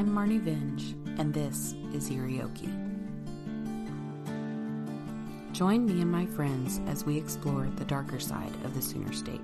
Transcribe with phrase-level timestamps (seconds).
[0.00, 2.70] I'm Marnie Vinge, and this is Irioki.
[5.52, 9.42] Join me and my friends as we explore the darker side of the Sooner State.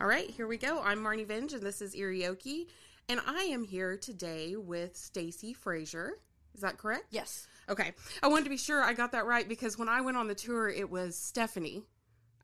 [0.00, 0.82] All right, here we go.
[0.82, 2.66] I'm Marnie Vinge, and this is Irioki,
[3.08, 6.14] and I am here today with Stacy Frazier.
[6.54, 7.06] Is that correct?
[7.10, 7.46] Yes.
[7.68, 7.92] Okay.
[8.22, 10.34] I wanted to be sure I got that right because when I went on the
[10.34, 11.82] tour, it was Stephanie,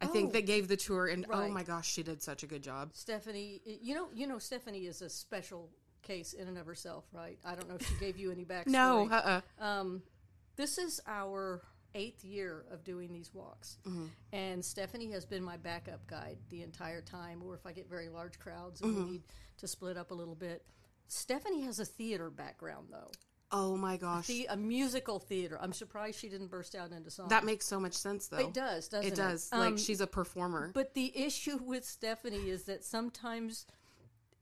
[0.01, 0.33] I think, Oh.
[0.33, 2.91] that gave the tour, and oh my gosh, she did such a good job.
[2.95, 5.71] Stephanie, you know, you know, Stephanie is a special
[6.03, 7.39] case in and of herself, right?
[7.45, 8.67] I don't know if she gave you any backstory.
[8.69, 10.03] No, uh, uh Um,
[10.57, 11.63] this is our
[11.95, 14.07] eighth year of doing these walks, Mm-hmm.
[14.33, 17.43] and Stephanie has been my backup guide the entire time.
[17.45, 19.05] Or if I get very large crowds and Mm-hmm.
[19.05, 19.23] we need
[19.59, 20.65] to split up a little bit,
[21.09, 23.11] Stephanie has a theater background though,
[23.53, 25.59] oh my gosh, the, a musical theater.
[25.61, 27.29] I'm surprised she didn't burst out into song.
[27.29, 28.39] that makes so much sense, though.
[28.39, 29.13] it does, doesn't it?
[29.15, 29.49] It does.
[29.53, 30.71] Um, like she's a performer.
[30.75, 33.67] But the issue with Stephanie is that sometimes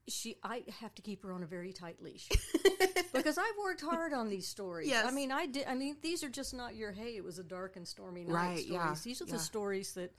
[0.08, 2.28] she I have to keep her on a very tight leash.
[3.12, 4.88] because I've worked hard on these stories.
[4.88, 5.04] Yes.
[5.06, 7.44] I mean, I did I mean these are just not your hey, it was a
[7.44, 8.70] dark and stormy night Right, stories.
[8.72, 9.32] yeah, These are yeah.
[9.32, 10.12] the stories that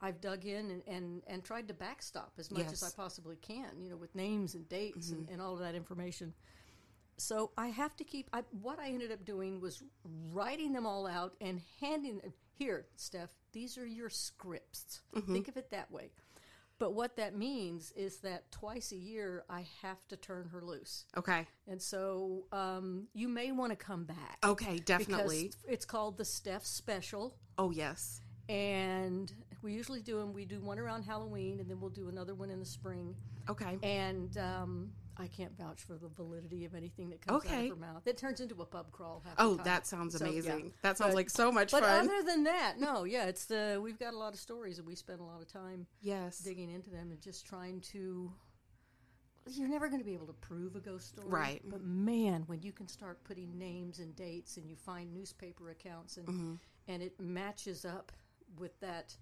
[0.00, 3.80] I've dug in and, and, and tried to backstop as much as I possibly can,
[3.80, 5.32] you know, with names and dates Mm-hmm.
[5.32, 6.34] and all of that information.
[7.22, 8.28] So I have to keep.
[8.32, 9.82] I, what I ended up doing was
[10.32, 12.20] writing them all out and handing
[12.58, 13.30] here, Steph.
[13.52, 15.02] These are your scripts.
[15.14, 15.32] Mm-hmm.
[15.32, 16.10] Think of it that way.
[16.78, 21.04] But what that means is that twice a year I have to turn her loose,
[21.16, 21.46] okay.
[21.68, 24.38] and so um, you may want to come back.
[24.42, 25.44] Okay, definitely.
[25.44, 28.20] Because it's called the Steph Special, Oh, yes.
[28.48, 30.32] and we usually do them.
[30.32, 33.14] We do one around Halloween, and then we'll do another one in the spring.
[33.48, 33.78] Okay.
[33.84, 37.76] And um, I can't vouch for the validity of anything that comes out of her
[37.76, 38.02] mouth.
[38.06, 39.22] It turns into a pub crawl.
[39.38, 40.30] Oh, that sounds So, yeah.
[40.30, 40.72] amazing.
[40.82, 42.06] That sounds But- like so much But fun.
[42.06, 44.86] But other than that, no, yeah, it's the we've got a lot of stories, and
[44.86, 46.38] we spend a lot of time yes.
[46.38, 48.32] digging into them and just trying to.
[49.50, 51.62] You're never going to be able to prove a ghost story, Right.
[51.68, 56.16] But man, when you can start putting names and dates, and you find newspaper accounts,
[56.16, 56.54] and Mm-hmm.
[56.88, 58.12] and it matches up
[58.56, 59.16] with that,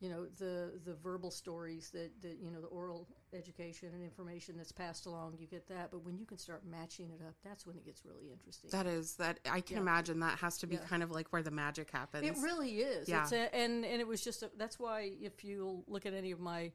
[0.00, 4.56] you know, the the verbal stories that that you know the oral education and information
[4.56, 5.90] that's passed along, you get that.
[5.90, 8.70] But when you can start matching it up, that's when it gets really interesting.
[8.70, 9.82] That is that I can Yeah.
[9.82, 10.84] imagine that has to be Yeah.
[10.86, 12.26] kind of like where the magic happens.
[12.26, 13.08] It really is.
[13.08, 13.22] Yeah.
[13.22, 16.30] It's a, and and it was just a, that's why if you look at any
[16.30, 16.72] of my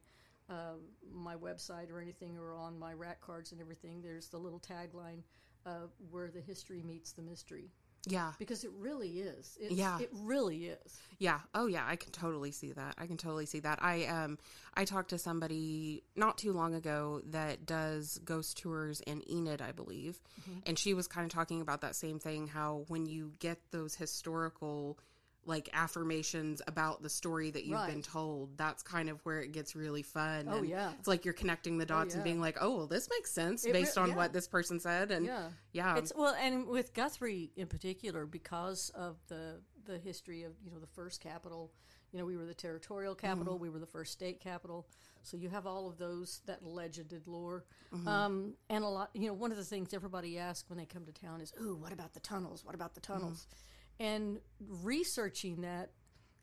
[0.47, 0.75] uh,
[1.11, 5.23] my website or anything or on my rack cards and everything, there's the little tagline
[5.65, 7.71] uh, where the history meets the mystery
[8.05, 8.33] yeah.
[8.39, 9.57] because it really is.
[9.59, 9.99] It's, Yeah.
[9.99, 10.99] it really is.
[11.17, 11.39] Yeah.
[11.53, 12.95] Oh yeah, I can totally see that.
[12.97, 13.79] I can totally see that.
[13.81, 14.38] I um
[14.73, 19.71] I talked to somebody not too long ago that does ghost tours in Enid, I
[19.71, 20.19] believe.
[20.66, 23.95] And she was kind of talking about that same thing how when you get those
[23.95, 24.99] historical
[25.45, 29.75] like affirmations about the story that you've been told, that's kind of where it gets
[29.75, 30.47] really fun.
[30.50, 30.91] Oh, and yeah.
[30.97, 32.31] It's like you're connecting the oh, dots and yeah.
[32.31, 34.16] being like, "Oh, well, this makes sense It re- based on yeah.
[34.16, 35.50] what this person said." And Yeah.
[35.72, 35.97] yeah.
[35.97, 40.79] It's well, and with Guthrie in particular, because of the the history of you know
[40.79, 41.72] the first capital.
[42.11, 43.55] You know, we were the territorial capital.
[43.55, 43.63] Mm-hmm.
[43.63, 44.88] We were the first state capital.
[45.23, 48.07] So you have all of those that legended lore, mm-hmm.
[48.07, 49.09] um, and a lot.
[49.13, 51.75] You know, one of the things everybody asks when they come to town is, "Ooh,
[51.75, 52.63] what about the tunnels?
[52.63, 53.66] What about the tunnels?" Mm-hmm.
[54.00, 54.39] And
[54.83, 55.91] researching that,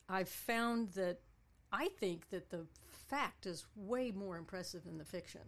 [0.08, 1.20] I've found that
[1.72, 2.66] I think that the
[3.08, 5.40] fact is way more impressive than the fiction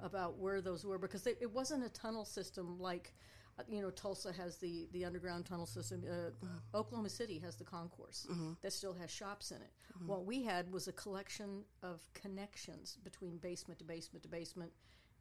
[0.00, 3.14] about where those were because they, it wasn't a tunnel system like
[3.58, 6.02] uh, you know Tulsa has the the underground tunnel system.
[6.10, 8.26] Uh, Oklahoma City has the concourse
[8.62, 9.70] that still has shops in it.
[10.06, 14.72] What we had was a collection of connections between basement to basement to basement,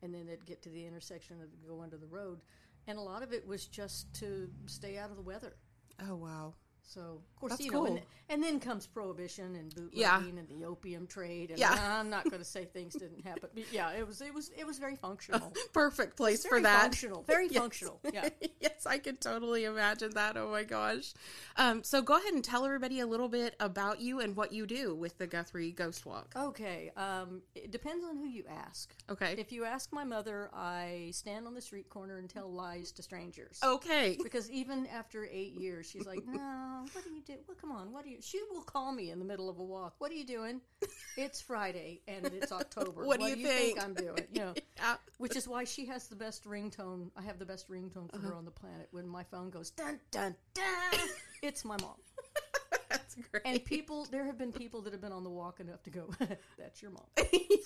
[0.02, 2.42] and then they'd get to the intersection and go under the road.
[2.88, 5.56] And a lot of it was just to stay out of the weather.
[6.00, 6.54] Oh wow.
[6.88, 7.88] So, of course, That's you know, cool.
[7.96, 10.20] and, and then comes prohibition and bootlegging Yeah.
[10.20, 11.50] and the opium trade.
[11.50, 11.76] And Yeah.
[12.00, 14.66] I'm not going to say things didn't happen, but yeah, it was it was it
[14.68, 15.52] was very functional.
[15.74, 16.82] Perfect place for that.
[16.84, 17.58] functional, very Yes.
[17.60, 18.00] functional.
[18.14, 18.30] Yeah.
[18.62, 20.38] yes, I can totally imagine that.
[20.38, 21.14] Oh my gosh.
[21.58, 24.68] Um, so go ahead and tell everybody a little bit about you and what you
[24.68, 26.34] do with the Guthrie Ghost Walk.
[26.38, 26.92] Okay.
[26.96, 28.94] Um, it depends on who you ask.
[29.10, 29.36] Okay.
[29.38, 33.02] If you ask my mother, I stand on the street corner and tell lies to
[33.04, 33.60] strangers.
[33.64, 34.18] Okay.
[34.22, 37.34] Because even after eight years, she's like, "No, what do you do?
[37.48, 39.64] Well, come on, what do you?" She will call me in the middle of a
[39.64, 39.96] walk.
[40.00, 40.62] What are you doing?
[41.18, 43.06] It's Friday and it's October.
[43.10, 44.28] What do you think?" I'm doing?
[44.34, 44.96] You know, Yeah.
[45.18, 47.10] which is why she has the best ringtone.
[47.16, 48.28] I have the best ringtone for Uh-huh.
[48.30, 48.88] her on the planet.
[48.92, 51.00] When my phone goes dun dun dun,
[51.42, 51.96] it's my mom.
[52.90, 53.44] That's great.
[53.46, 56.10] And people, there have been people that have been on the walk enough to go,
[56.58, 57.06] "That's your mom."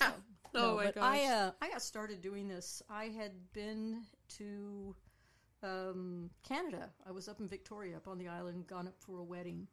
[0.00, 0.12] yeah.
[0.54, 0.96] No, oh my gosh.
[1.02, 2.82] I uh, I got started doing this.
[2.88, 4.02] I had been
[4.38, 4.94] to
[5.62, 6.90] um, Canada.
[7.06, 9.66] I was up in Victoria, up on the island, gone up for a wedding,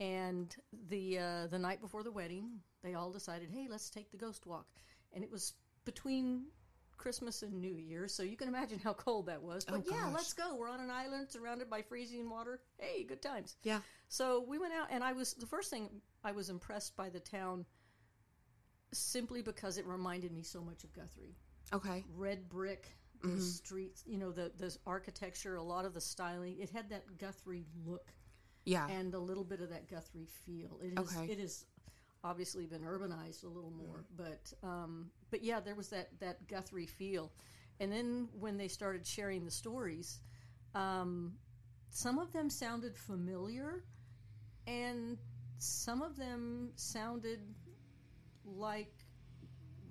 [0.00, 0.54] and
[0.88, 4.46] the uh, the night before the wedding, they all decided, hey, let's take the ghost
[4.46, 4.66] walk,
[5.12, 5.54] and it was
[5.84, 6.46] between
[6.98, 9.64] Christmas and New Year, so you can imagine how cold that was.
[9.64, 10.56] But yeah, let's go.
[10.56, 12.60] We're on an island surrounded by freezing water.
[12.76, 13.56] Hey, good times.
[13.62, 13.78] Yeah.
[14.08, 15.88] So we went out, and I was the first thing
[16.24, 17.64] I was impressed by the town
[18.92, 21.36] simply because it reminded me so much of Guthrie.
[21.72, 22.04] Okay.
[22.16, 22.88] Red brick,
[23.22, 26.58] the streets, you know, the the architecture, a lot of the styling.
[26.60, 28.12] It had that Guthrie look
[28.64, 28.88] Yeah.
[28.88, 30.78] and a little bit of that Guthrie feel.
[30.82, 31.32] It is Okay.
[31.32, 31.66] it is
[32.24, 36.86] obviously been urbanized a little more, but um, but yeah, there was that that Guthrie
[36.86, 37.32] feel.
[37.80, 40.20] And then when they started sharing the stories,
[40.74, 41.38] um,
[41.90, 43.84] some of them sounded familiar,
[44.66, 45.16] and
[45.58, 47.40] some of them sounded
[48.44, 48.97] like.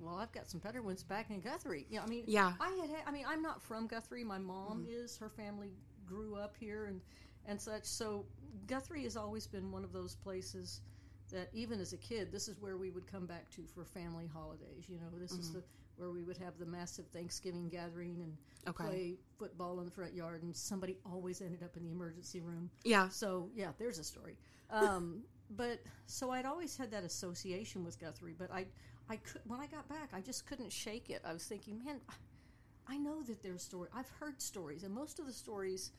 [0.08, 1.86] Well, I've got some better ones back in Guthrie.
[1.90, 2.54] Yeah, I mean, Yeah.
[2.62, 3.04] I had.
[3.06, 4.24] I mean, I'm not from Guthrie.
[4.24, 5.18] My mom is.
[5.18, 5.72] Her family
[6.06, 7.02] grew up here and
[7.46, 7.84] and such.
[7.84, 8.26] So
[8.68, 10.82] Guthrie has always been one of those places
[11.32, 14.28] that, even as a kid, this is where we would come back to for family
[14.34, 14.86] holidays.
[14.88, 15.64] You know, this is the
[15.98, 18.38] where we would have the massive Thanksgiving gathering and
[18.68, 18.84] Okay.
[18.86, 22.70] play football in the front yard, and somebody always ended up in the emergency room.
[22.86, 23.10] Yeah.
[23.10, 24.38] So yeah, there's a story.
[24.70, 28.68] Um, but so I'd always had that association with Guthrie, but I,
[29.10, 31.22] I could when I got back, I just couldn't shake it.
[31.26, 32.00] I was thinking, man,
[32.88, 33.90] I know that there's story.
[33.96, 35.92] I've heard stories, and most of the stories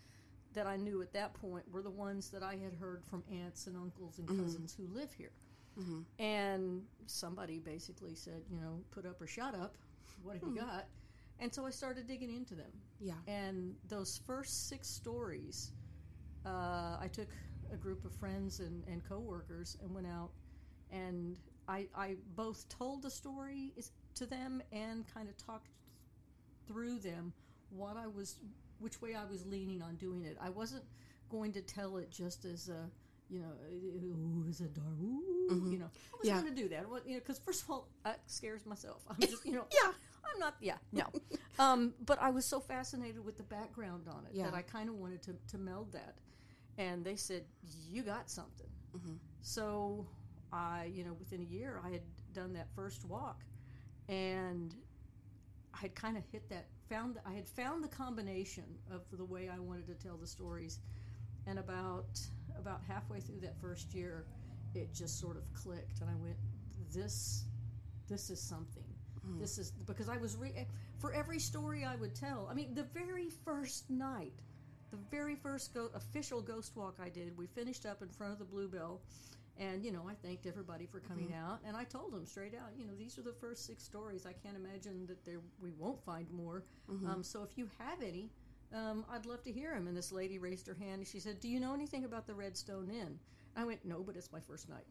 [0.55, 3.67] that I knew at that point were the ones that I had heard from aunts
[3.67, 4.43] and uncles and mm-hmm.
[4.43, 5.33] cousins who live here.
[5.79, 6.23] Mm-hmm.
[6.23, 9.77] And somebody basically said, you know, put up or shut up.
[10.23, 10.67] What have you mm-hmm.
[10.67, 10.87] got?
[11.39, 12.73] And so I started digging into them.
[12.99, 13.13] Yeah.
[13.29, 15.73] And those first six stories,
[16.45, 17.29] uh, I took
[17.73, 20.31] a group of friends and, and coworkers and went out,
[20.91, 21.37] and
[21.69, 23.73] I, I both told the story
[24.15, 25.69] to them and kind of talked
[26.67, 27.33] through them
[27.71, 28.37] what I was,
[28.79, 30.37] which way I was leaning on doing it.
[30.41, 30.85] I wasn't
[31.29, 32.91] going to tell it just as a,
[33.29, 34.87] you know, ooh, is it dark?
[35.03, 36.41] Ooh, you know, I was Yeah.
[36.41, 36.85] going to do that.
[37.07, 39.03] You know, because first of all, that scares myself.
[39.09, 39.93] I'm just, you know, Yeah.
[40.35, 40.57] I'm not.
[40.61, 41.05] Yeah, no.
[41.59, 44.45] um, but I was so fascinated with the background on it Yeah.
[44.45, 46.17] that I kind of wanted to to meld that.
[46.77, 47.45] And they said,
[47.91, 48.67] "You got something."
[49.41, 50.07] So
[50.53, 52.03] I, you know, within a year, I had
[52.33, 53.43] done that first walk,
[54.09, 54.75] and
[55.75, 56.67] I had kind of hit that.
[56.89, 60.79] Found I had found the combination of the way I wanted to tell the stories,
[61.47, 62.19] and about
[62.59, 64.25] about halfway through that first year,
[64.75, 66.37] it just sort of clicked, and I went,
[66.93, 67.45] "This,
[68.09, 68.85] this is something."
[69.23, 69.39] Hmm.
[69.39, 70.65] This is because I was re- eh,
[70.99, 72.49] for every story I would tell.
[72.51, 74.33] I mean, the very first night,
[74.91, 78.39] the very first go- official ghost walk I did, we finished up in front of
[78.39, 79.01] the Bluebell,
[79.59, 82.71] and you know I thanked everybody for coming out, and I told them straight out,
[82.77, 84.27] you know, these are the first six stories.
[84.27, 86.65] I can't imagine that there we won't find more.
[87.07, 88.31] Um, so if you have any,
[88.73, 89.87] um, I'd love to hear them.
[89.89, 92.35] And this lady raised her hand and she said, "Do you know anything about the
[92.35, 93.19] Redstone Inn?"
[93.57, 94.87] I went, "No, but it's my first night."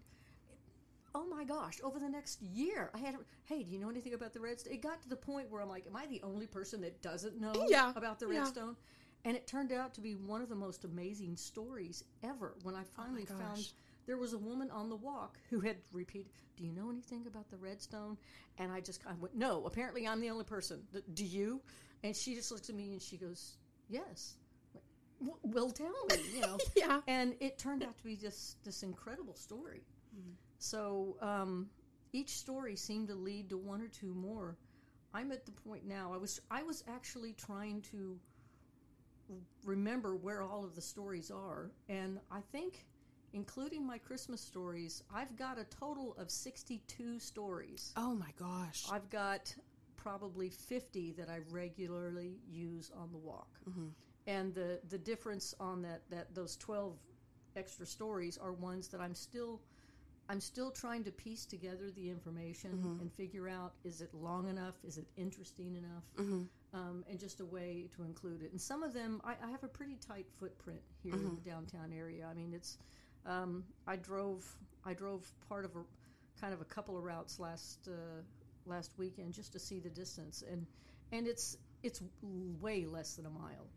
[1.15, 3.15] oh my gosh, over the next year, I had,
[3.45, 4.73] hey, do you know anything about the Redstone?
[4.73, 7.39] It got to the point where I'm like, am I the only person that doesn't
[7.39, 8.41] know Yeah, about the yeah.
[8.41, 8.75] Redstone?
[9.25, 12.83] And it turned out to be one of the most amazing stories ever when I
[12.95, 13.73] finally found Oh gosh.
[14.07, 17.49] There was a woman on the walk who had repeated, Do you know anything about
[17.51, 18.17] the Redstone?
[18.57, 20.81] And I just kind of went, No, apparently I'm the only person.
[21.13, 21.61] Do you?
[22.03, 23.57] And she just looks at me and she goes,
[23.89, 24.35] Yes.
[25.19, 26.57] "W- Well, tell me, you know.
[26.75, 27.01] Yeah.
[27.07, 29.83] And it turned out to be just this incredible story.
[30.59, 31.69] So um,
[32.13, 34.57] each story seemed to lead to one or two more.
[35.13, 36.11] I'm at the point now.
[36.13, 38.19] I was I was actually trying to
[39.65, 42.85] remember where all of the stories are, and I think,
[43.33, 47.93] including my Christmas stories, I've got a total of 62 stories.
[47.97, 48.85] Oh my gosh.
[48.91, 49.53] I've got
[49.95, 53.49] probably 50 that I regularly use on the walk.
[53.69, 53.87] Mm-hmm.
[54.27, 56.93] And the, the difference on that, that those 12
[57.55, 59.61] extra stories are ones that I'm still
[60.29, 63.01] I'm still trying to piece together the information mm-hmm.
[63.01, 66.41] and figure out is it long enough, is it interesting enough, mm-hmm.
[66.73, 68.51] um, and just a way to include it.
[68.51, 71.93] And some of them, I, I have a pretty tight footprint here in the downtown
[71.97, 72.27] area.
[72.29, 72.77] I mean, it's
[73.25, 74.45] um, I drove
[74.85, 75.83] I drove part of a
[76.39, 78.21] kind of a couple of routes last uh,
[78.65, 80.65] last weekend just to see the distance, and
[81.11, 82.01] and it's it's
[82.61, 83.67] way less than a mile.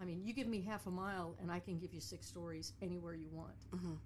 [0.00, 2.72] I mean, you give me half a mile, and I can give you six stories
[2.82, 3.54] anywhere you want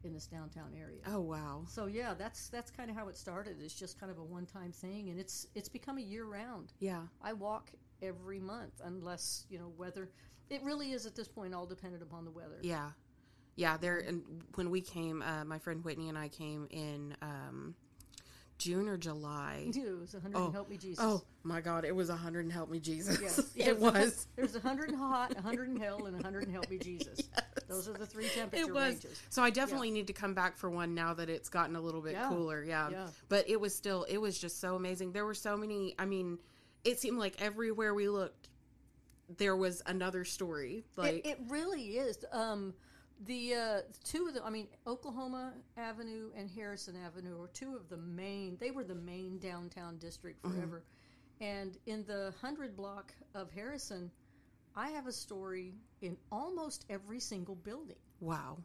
[0.04, 1.00] in this downtown area.
[1.06, 1.64] oh wow.
[1.68, 3.56] So yeah, that's that's kind of how it started.
[3.62, 6.72] It's just kind of a one-time thing, and it's it's become a year-round.
[6.80, 7.02] Yeah.
[7.22, 7.70] I walk
[8.02, 10.10] every month, unless you know weather.
[10.50, 12.58] It really is at this point all dependent upon the weather.
[12.62, 12.90] Yeah,
[13.56, 13.76] yeah.
[13.76, 14.22] There and
[14.54, 17.74] when we came, uh, my friend Whitney and I came in um,
[18.58, 19.66] June or July.
[19.68, 21.04] It was 100 and help me Jesus.
[21.04, 21.84] Oh my God!
[21.84, 23.20] It was 100 and help me Jesus.
[23.20, 23.40] Yes.
[23.54, 24.26] Yeah, it was.
[24.36, 27.20] There's 100 and hot, 100 in hell, and 100 and help me Jesus.
[27.68, 28.94] Those are the three temperature It was.
[28.94, 29.20] ranges.
[29.28, 32.00] So I definitely need to come back for one now that it's gotten a little
[32.00, 32.28] bit Yeah.
[32.28, 32.62] cooler.
[32.64, 32.90] Yeah.
[32.90, 33.06] Yeah.
[33.28, 35.12] But it was still, it was just so amazing.
[35.12, 36.38] There were so many, I mean,
[36.84, 38.48] it seemed like everywhere we looked,
[39.36, 40.84] there was another story.
[40.96, 42.24] Like, it, it really is.
[42.30, 42.72] Um,
[43.24, 47.88] the uh, two of them, I mean, Oklahoma Avenue and Harrison Avenue are two of
[47.88, 48.56] the main.
[48.60, 50.56] They were the main downtown district Mm-hmm.
[50.56, 50.82] forever.
[51.40, 54.10] And in the hundred block of Harrison,
[54.74, 57.96] I have a story in almost every single building.
[58.20, 58.58] wow.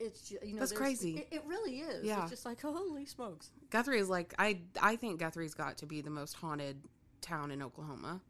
[0.00, 1.18] It's ju- you know That's crazy.
[1.18, 2.04] It, it really is.
[2.04, 2.22] Yeah.
[2.22, 3.50] It's just like holy smokes.
[3.70, 6.76] Guthrie is like, I, I think Guthrie's got to be the most haunted
[7.22, 8.20] town in Oklahoma.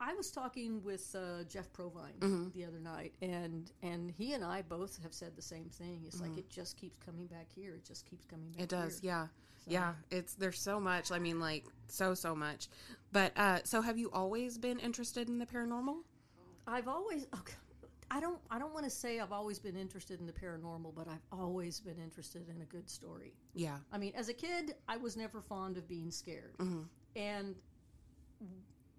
[0.00, 2.48] I was talking with uh, Jeff Provine Mm-hmm.
[2.58, 6.02] the other night, and and he and I both have said the same thing.
[6.06, 6.30] It's Mm-hmm.
[6.30, 7.74] like it just keeps coming back here.
[7.76, 8.62] It just keeps coming back.
[8.62, 9.10] It does, here.
[9.12, 9.26] yeah.
[9.66, 11.12] Yeah, it's there's so much.
[11.12, 12.68] I mean, like so so much.
[13.12, 15.96] But uh so have you always been interested in the paranormal?
[16.66, 17.26] I've always.
[17.38, 17.54] Okay,
[18.10, 18.38] I don't.
[18.50, 21.78] I don't want to say I've always been interested in the paranormal, but I've always
[21.78, 23.34] been interested in a good story.
[23.54, 23.76] Yeah.
[23.92, 26.54] I mean, as a kid, I was never fond of being scared.
[27.14, 27.54] And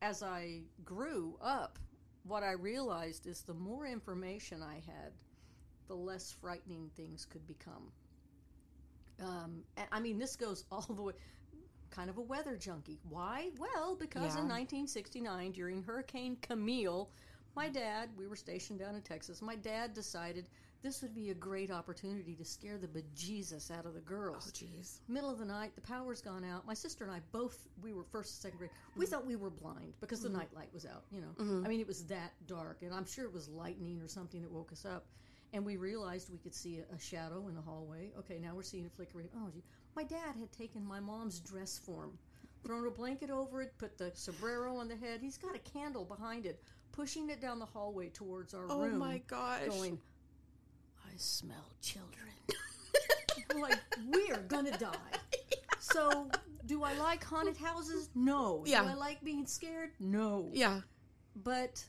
[0.01, 1.77] as I grew up,
[2.23, 5.13] what I realized is the more information I had,
[5.87, 7.91] the less frightening things could become.
[9.21, 11.13] Um, I mean, this goes all the way.
[11.89, 12.99] Kind of a weather junkie.
[13.09, 13.49] Why?
[13.59, 17.09] Well, because in 1969, during Hurricane Camille,
[17.53, 20.45] my dad, we were stationed down in Texas, my dad decided
[20.83, 24.47] this would be a great opportunity to scare the bejesus out of the girls.
[24.47, 24.99] Oh jeez.
[25.07, 26.65] middle of the night the power's gone out.
[26.65, 28.71] My sister and i both we were first and second grade.
[28.95, 29.13] We mm-hmm.
[29.13, 30.39] thought we were blind because the mm-hmm.
[30.39, 31.33] night light was out you know.
[31.39, 31.65] Mm-hmm.
[31.65, 34.51] I mean it was that dark and i'm sure it was lightning or something that
[34.51, 35.05] woke us up.
[35.53, 38.11] And we realized we could see a, a shadow in the hallway.
[38.19, 39.63] Okay now we're seeing a flickering oh gee.
[39.95, 42.17] my dad had taken my mom's dress form
[42.65, 45.19] thrown a blanket over it put the sombrero on the head.
[45.21, 46.61] He's got a candle behind it
[46.91, 49.67] pushing it down the hallway towards our Oh room Oh my gosh.
[49.67, 49.99] going
[51.11, 52.09] i smell children
[53.61, 53.79] like,
[54.11, 54.89] we are gonna die.
[55.79, 56.29] So,
[56.67, 58.09] do I like haunted houses?
[58.15, 58.63] No.
[58.65, 58.83] Yeah.
[58.83, 59.89] Do I like being scared?
[59.99, 60.47] No.
[60.53, 60.81] Yeah.
[61.43, 61.83] But,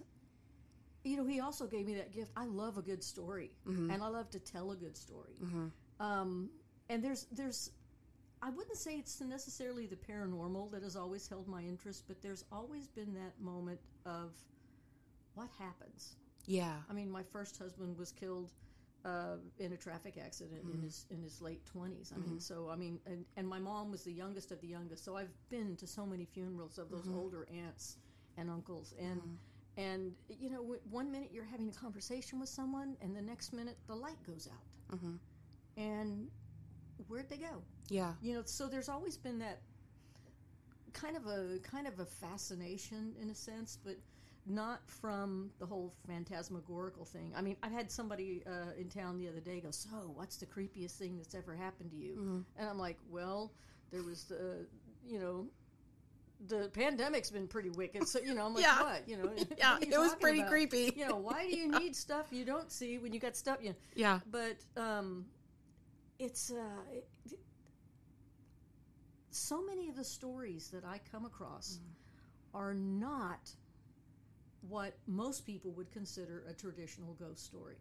[1.05, 2.33] you know, he also gave me that gift.
[2.37, 3.91] I love a good story, Mm-hmm.
[3.91, 5.35] and I love to tell a good story.
[6.01, 6.49] Um,
[6.89, 7.71] and there's, there's,
[8.41, 12.45] I wouldn't say it's necessarily the paranormal that has always held my interest, but there's
[12.51, 14.33] always been that moment of
[15.35, 16.17] what happens.
[16.47, 16.75] Yeah.
[16.91, 18.51] I mean, my first husband was killed
[19.05, 20.85] uh, in a traffic accident in hmm.
[20.85, 22.13] his in his late twenties.
[22.15, 22.39] I mean, hmm.
[22.39, 25.05] so I mean, and, and my mom was the youngest of the youngest.
[25.05, 27.19] So I've been to so many funerals of those hmm.
[27.19, 27.97] older aunts
[28.37, 29.21] and uncles, and
[29.77, 33.77] and you know, one minute you're having a conversation with someone, and the next minute
[33.87, 35.15] the light goes out, mm-hmm.
[35.77, 36.29] and
[37.09, 37.63] where'd they go?
[37.89, 38.13] Yeah.
[38.21, 39.61] You know, so there's always been that
[40.93, 43.97] kind of a kind of a fascination in a sense, but
[44.47, 47.33] not from the whole phantasmagorical thing.
[47.37, 50.47] I mean, I've had somebody uh, in town the other day go, "So, what's the
[50.47, 53.53] creepiest thing that's ever happened to you?" And I'm like, "Well,
[53.91, 54.67] there was the,
[55.07, 55.47] you know."
[56.49, 58.45] The pandemic's been pretty wicked, so you know.
[58.47, 58.83] I'm like, Yeah.
[58.83, 59.09] what?
[59.09, 60.51] You know, Yeah, you it was pretty about?
[60.51, 60.93] creepy.
[60.97, 63.59] You know, why do you need stuff you don't see when you got stuff?
[63.63, 64.19] You Yeah.
[64.29, 65.27] but um,
[66.19, 67.07] it's uh, it,
[69.31, 71.79] so many of the stories that I come across
[72.55, 73.51] are not
[74.69, 77.77] what most people would consider a traditional ghost story.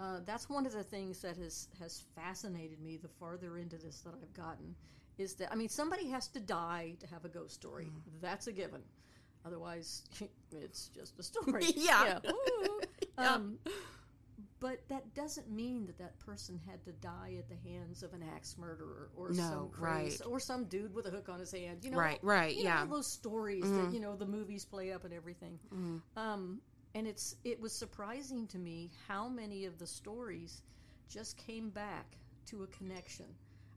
[0.00, 2.96] Uh, that's one of the things that has has fascinated me.
[2.96, 4.74] The farther into this that I've gotten,
[5.18, 7.88] is that I mean, somebody has to die to have a ghost story.
[8.20, 8.82] That's a given.
[9.46, 10.04] Otherwise,
[10.52, 11.64] it's just a story.
[11.76, 12.18] Yeah.
[12.28, 12.80] Ooh.
[13.16, 13.58] Um,
[14.64, 18.24] but that doesn't mean that that person had to die at the hands of an
[18.34, 20.32] axe murderer or No, some crazy, right.
[20.32, 21.84] or some dude with a hook on his hand.
[21.84, 22.80] You know, Right, right, you know, yeah.
[22.80, 25.58] all those stories that you know the movies play up and everything.
[26.16, 26.62] Um,
[26.94, 30.62] and it's it was surprising to me how many of the stories
[31.10, 32.16] just came back
[32.46, 33.26] to a connection,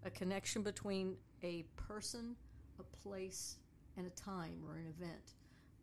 [0.05, 2.33] a connection between a person,
[2.79, 3.57] a place,
[3.97, 5.33] and a time or an event.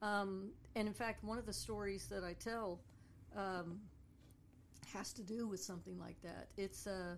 [0.00, 2.80] Um, and in fact, one of the stories that I tell
[3.36, 3.80] um,
[4.94, 6.48] has to do with something like that.
[6.56, 7.16] It's uh,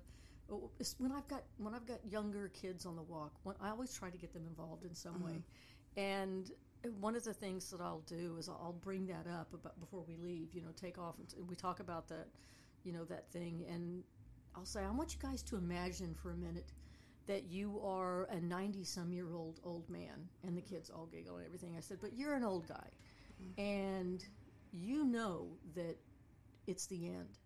[0.79, 3.33] it's when I've got when I've got younger kids on the walk.
[3.45, 6.01] When, I always try to get them involved in some way, uh-huh.
[6.01, 6.51] and
[6.85, 10.05] uh, one of the things that I'll do is I'll bring that up about before
[10.07, 10.49] we leave.
[10.53, 12.29] You know, take off and we talk about that,
[12.85, 14.03] you know, that thing, and
[14.55, 16.73] I'll say I want you guys to imagine for a minute
[17.27, 21.37] that you are a 90 some year old old man and the kids all giggle
[21.39, 22.89] and everything i said but you're an old guy
[23.43, 23.61] mm-hmm.
[23.61, 24.25] and
[24.73, 25.97] you know that
[26.69, 27.39] it's the end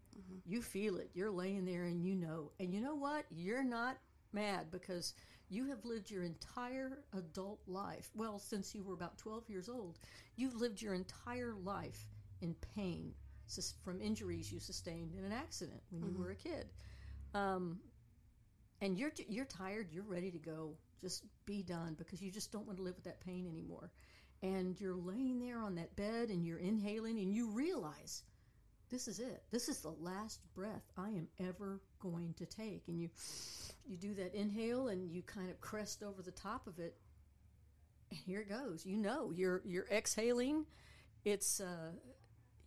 [0.46, 3.96] you feel it you're laying there and you know and you know what you're not
[4.32, 5.14] mad because
[5.52, 9.98] You have lived your entire adult life, well, since you were about 12 years old,
[10.36, 12.06] you've lived your entire life
[12.40, 13.12] in pain
[13.82, 16.66] from injuries you sustained in an accident when you were a kid.
[17.34, 17.80] Um,
[18.80, 20.76] and you're, you're tired, you're ready to go.
[21.00, 23.90] Just be done because you just don't want to live with that pain anymore.
[24.42, 28.22] And you're laying there on that bed and you're inhaling and you realize
[28.90, 29.42] this is it.
[29.50, 32.82] This is the last breath I am ever going to take.
[32.88, 33.08] And you
[33.86, 36.96] you do that inhale and you kind of crest over the top of it.
[38.10, 38.84] And here it goes.
[38.84, 40.66] You know, you're you're exhaling.
[41.24, 41.92] It's uh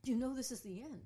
[0.04, 1.02] you know this is the end.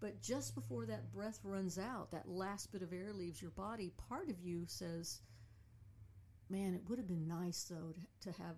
[0.00, 3.92] But just before that breath runs out, that last bit of air leaves your body,
[4.08, 5.20] part of you says,
[6.50, 8.56] "Man, it would have been nice though to, to have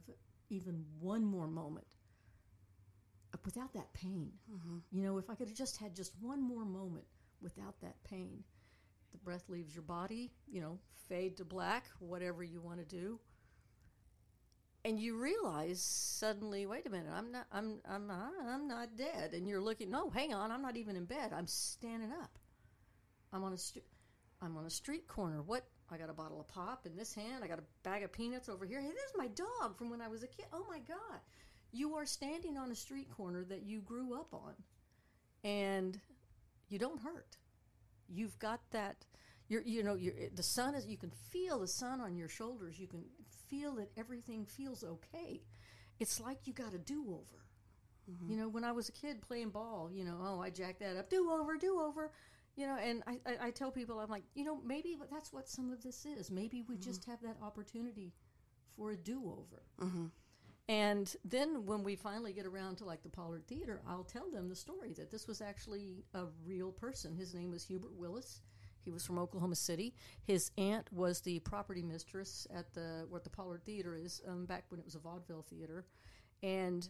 [0.50, 1.86] even one more moment
[3.44, 4.32] without that pain.
[4.52, 4.78] Mm-hmm.
[4.90, 7.04] You know, if I could have just had just one more moment
[7.40, 8.44] without that pain,
[9.12, 10.78] the breath leaves your body, you know,
[11.08, 13.18] fade to black, whatever you want to do.
[14.84, 19.34] And you realize suddenly, wait a minute, I'm not, I'm, I'm not, I'm not dead.
[19.34, 21.32] And you're looking, no, hang on, I'm not even in bed.
[21.32, 22.38] I'm standing up.
[23.32, 23.84] I'm on a, st-
[24.40, 25.42] I'm on a street corner.
[25.42, 25.64] What?
[25.90, 27.44] I got a bottle of pop in this hand.
[27.44, 28.80] I got a bag of peanuts over here.
[28.80, 30.46] Hey, there's my dog from when I was a kid.
[30.52, 31.20] Oh my god,
[31.72, 34.54] you are standing on a street corner that you grew up on,
[35.44, 36.00] and
[36.68, 37.36] you don't hurt.
[38.08, 39.04] You've got that.
[39.48, 40.86] You're, you know, you're, the sun is.
[40.86, 42.78] You can feel the sun on your shoulders.
[42.78, 43.04] You can
[43.48, 45.42] feel that everything feels okay.
[45.98, 47.44] It's like you got a do over.
[48.10, 48.30] Mm-hmm.
[48.30, 50.96] You know, when I was a kid playing ball, you know, oh, I jacked that
[50.96, 52.12] up, do over, do over.
[52.56, 55.48] You know, and I, I, I tell people, I'm like, you know, maybe that's what
[55.48, 56.30] some of this is.
[56.30, 56.84] Maybe we mm-hmm.
[56.84, 58.14] just have that opportunity
[58.76, 59.62] for a do over.
[59.82, 60.06] Mm-hmm.
[60.68, 64.48] And then when we finally get around to like the Pollard Theater, I'll tell them
[64.48, 67.14] the story that this was actually a real person.
[67.14, 68.42] His name was Hubert Willis.
[68.84, 69.94] He was from Oklahoma City.
[70.24, 74.64] His aunt was the property mistress at the what the Pollard Theater is um, back
[74.68, 75.86] when it was a vaudeville theater,
[76.42, 76.88] and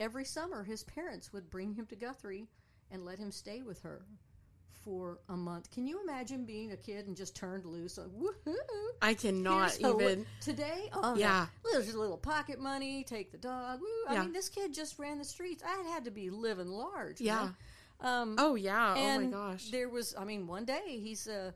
[0.00, 2.48] every summer his parents would bring him to Guthrie
[2.90, 4.06] and let him stay with her
[4.84, 5.70] for a month.
[5.70, 7.98] Can you imagine being a kid and just turned loose?
[7.98, 8.54] Like, woohoo!
[9.02, 10.26] I cannot a li- even.
[10.40, 10.88] today.
[10.92, 11.14] Oh, no.
[11.14, 11.46] Yeah.
[11.72, 13.02] there's a little pocket money.
[13.04, 13.80] Take the dog.
[13.80, 13.86] Woo.
[14.08, 14.22] I Yeah.
[14.22, 15.62] mean, this kid just ran the streets.
[15.66, 17.20] I had to be living large.
[17.20, 17.50] Yeah.
[18.00, 18.94] Um, Oh yeah.
[18.96, 19.70] Oh my gosh.
[19.70, 20.14] there was.
[20.18, 21.52] I mean, one day he's uh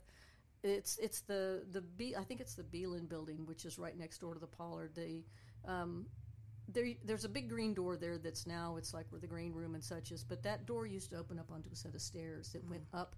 [0.63, 2.15] It's it's the the B.
[2.17, 4.95] I think it's the Beelan building, which is right next door to the Pollard.
[4.95, 5.23] The
[5.67, 6.07] um,
[6.73, 9.75] there, there's a big green door there that's now it's like where the green room
[9.75, 10.25] and such is.
[10.25, 12.99] But that door used to open up onto a set of stairs that went mm.
[12.99, 13.17] up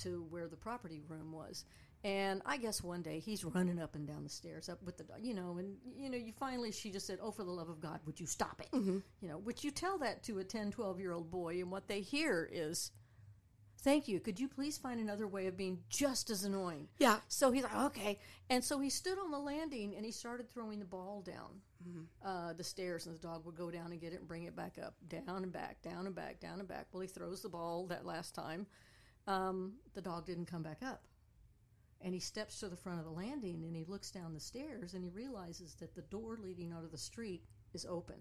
[0.00, 1.64] to where the property room was.
[2.02, 5.04] And I guess one day he's running up and down the stairs, up with the,
[5.04, 7.70] dog, you know, and you know, you finally she just said, "Oh, for the love
[7.70, 8.98] of God, would you stop it?" Mm-hmm.
[9.22, 11.88] You know, which you tell that to a 10, 12 year old boy, and what
[11.88, 12.90] they hear is,
[13.84, 14.18] "Thank you.
[14.18, 17.20] Could you please find another way of being just as annoying?" Yeah.
[17.28, 18.18] So he's like, okay.
[18.50, 21.60] And so he stood on the landing and he started throwing the ball down
[22.24, 24.56] uh, the stairs, and the dog would go down and get it and bring it
[24.56, 26.86] back up, down and back, down and back, down and back.
[26.92, 28.66] Well, he throws the ball that last time.
[29.26, 31.02] Um, the dog didn't come back up.
[32.00, 34.92] And he steps to the front of the landing and he looks down the stairs
[34.92, 37.42] and he realizes that the door leading out of the street
[37.72, 38.16] is open.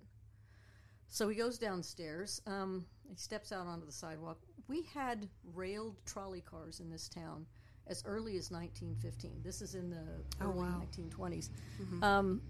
[1.10, 2.42] So he goes downstairs.
[2.48, 4.40] Um, he steps out onto the sidewalk.
[4.68, 7.46] We had railed trolley cars in this town
[7.88, 9.42] as early as 1915.
[9.44, 10.04] This is in the
[10.42, 10.82] Oh, early wow.
[10.96, 11.50] 1920s.
[12.02, 12.42] Um,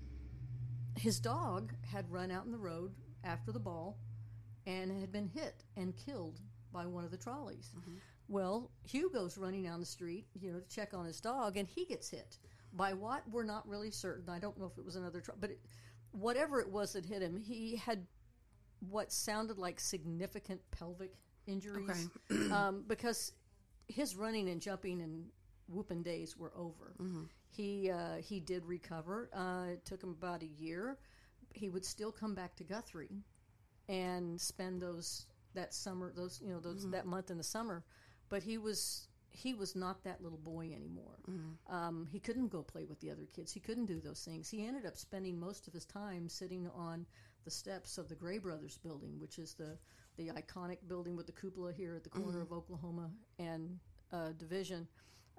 [0.96, 3.98] his dog had run out in the road after the ball
[4.68, 6.40] and had been hit and killed
[6.72, 7.72] by one of the trolleys.
[8.30, 11.68] Well, Hugh goes running down the street, you know, to check on his dog, and
[11.68, 12.38] he gets hit
[12.74, 14.30] by what we're not really certain.
[14.30, 15.60] I don't know if it was another trolley, but it,
[16.12, 18.06] whatever it was that hit him, he had
[18.90, 21.14] what sounded like significant pelvic
[21.48, 22.10] injuries
[22.52, 23.32] um, because
[23.88, 25.26] his running and jumping and
[25.68, 26.94] whooping days were over.
[27.50, 29.30] He uh, he did recover.
[29.34, 30.98] Uh, it took him about a year.
[31.54, 33.22] He would still come back to Guthrie
[33.90, 37.84] and spend those that summer those you know those that month in the summer.
[38.30, 41.20] But he was he was not that little boy anymore.
[41.70, 43.52] Um, he couldn't go play with the other kids.
[43.52, 44.50] He couldn't do those things.
[44.50, 47.06] He ended up spending most of his time sitting on
[47.44, 49.78] the steps of the Gray Brothers building, which is the
[50.18, 53.80] the iconic building with the cupola here at the corner of Oklahoma and
[54.12, 54.88] uh, Division.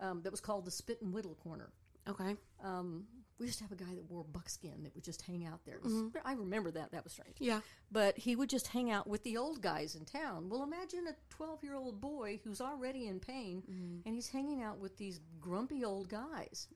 [0.01, 1.71] Um, that was called the Spit and Whittle Corner.
[2.09, 2.35] Okay.
[2.63, 3.05] Um,
[3.39, 5.79] we used to have a guy that wore buckskin that would just hang out there.
[5.83, 5.93] Was-
[6.25, 6.93] I remember that.
[6.93, 7.37] That was strange.
[7.41, 7.61] Yeah.
[7.91, 10.49] But he would just hang out with the old guys in town.
[10.49, 13.63] Well, imagine a 12 year old boy who's already in pain
[14.05, 16.69] and he's hanging out with these grumpy old guys.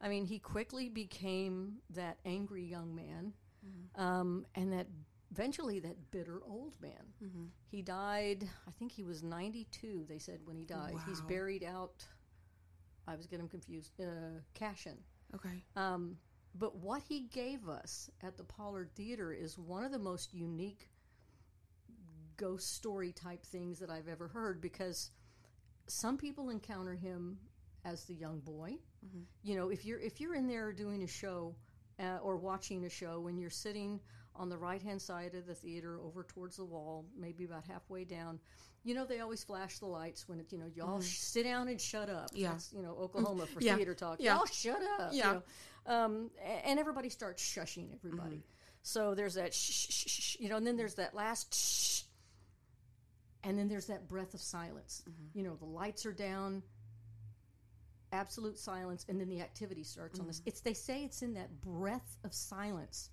[0.00, 3.32] I mean, he quickly became that angry young man
[3.96, 4.86] um, and that
[5.30, 6.92] eventually that bitter old man.
[7.70, 10.94] He died, I think he was 92, they said, when he died.
[11.06, 12.04] He's buried out,
[13.06, 14.98] I was getting confused, uh, Cashin.
[15.34, 15.62] Okay.
[15.76, 16.16] Um,
[16.54, 20.88] but what he gave us at the Pollard Theater is one of the most unique
[22.36, 25.10] ghost story type things that I've ever heard because
[25.86, 27.38] some people encounter him
[27.84, 28.76] as the young boy.
[29.42, 31.54] You know, if you're if you're in there doing a show
[32.00, 34.00] uh, or watching a show and you're sitting
[34.38, 38.04] on the right hand side of the theater over towards the wall, maybe about halfway
[38.04, 38.38] down,
[38.84, 41.00] you know they always flash the lights when it you know y'all mm-hmm.
[41.02, 42.30] sh- sit down and shut up.
[42.32, 42.52] Yeah.
[42.52, 43.76] That's, you know Oklahoma for Yeah.
[43.76, 44.18] theater talk.
[44.20, 44.36] Yeah.
[44.36, 45.12] Y'all shut up.
[45.12, 45.32] you Yeah.
[45.32, 45.42] know.
[45.86, 46.30] Um,
[46.64, 48.36] and everybody starts shushing everybody.
[48.36, 48.82] Mm-hmm.
[48.82, 52.02] So there's that shh, shh, shh, shh, you know, and then there's that last shh,
[53.42, 55.02] and then there's that breath of silence.
[55.08, 55.38] Mm-hmm.
[55.38, 56.62] You know, the lights are down,
[58.12, 60.42] absolute silence, and then the activity starts on this.
[60.46, 63.10] It's they say it's in that breath of silence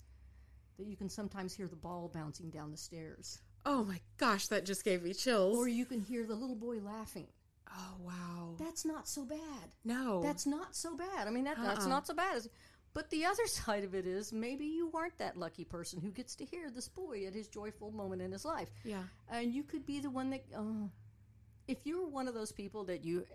[0.77, 4.63] that you can sometimes hear the ball bouncing down the stairs, Oh my gosh, that
[4.65, 5.57] just gave me chills.
[5.57, 7.27] or you can hear the little boy laughing.
[7.71, 8.55] oh wow.
[8.59, 9.73] That's not so bad.
[9.83, 10.21] no.
[10.21, 11.27] That's not so bad.
[11.27, 11.89] I mean, that, that's Uh-uh.
[11.89, 12.43] not so bad.
[12.93, 16.35] But the other side of it is maybe you weren't that lucky person who gets
[16.35, 18.69] to hear this boy at his joyful moment in his life.
[18.83, 19.03] yeah.
[19.29, 20.87] And you could be the one that, uh,
[21.67, 23.25] if you're one of those people that you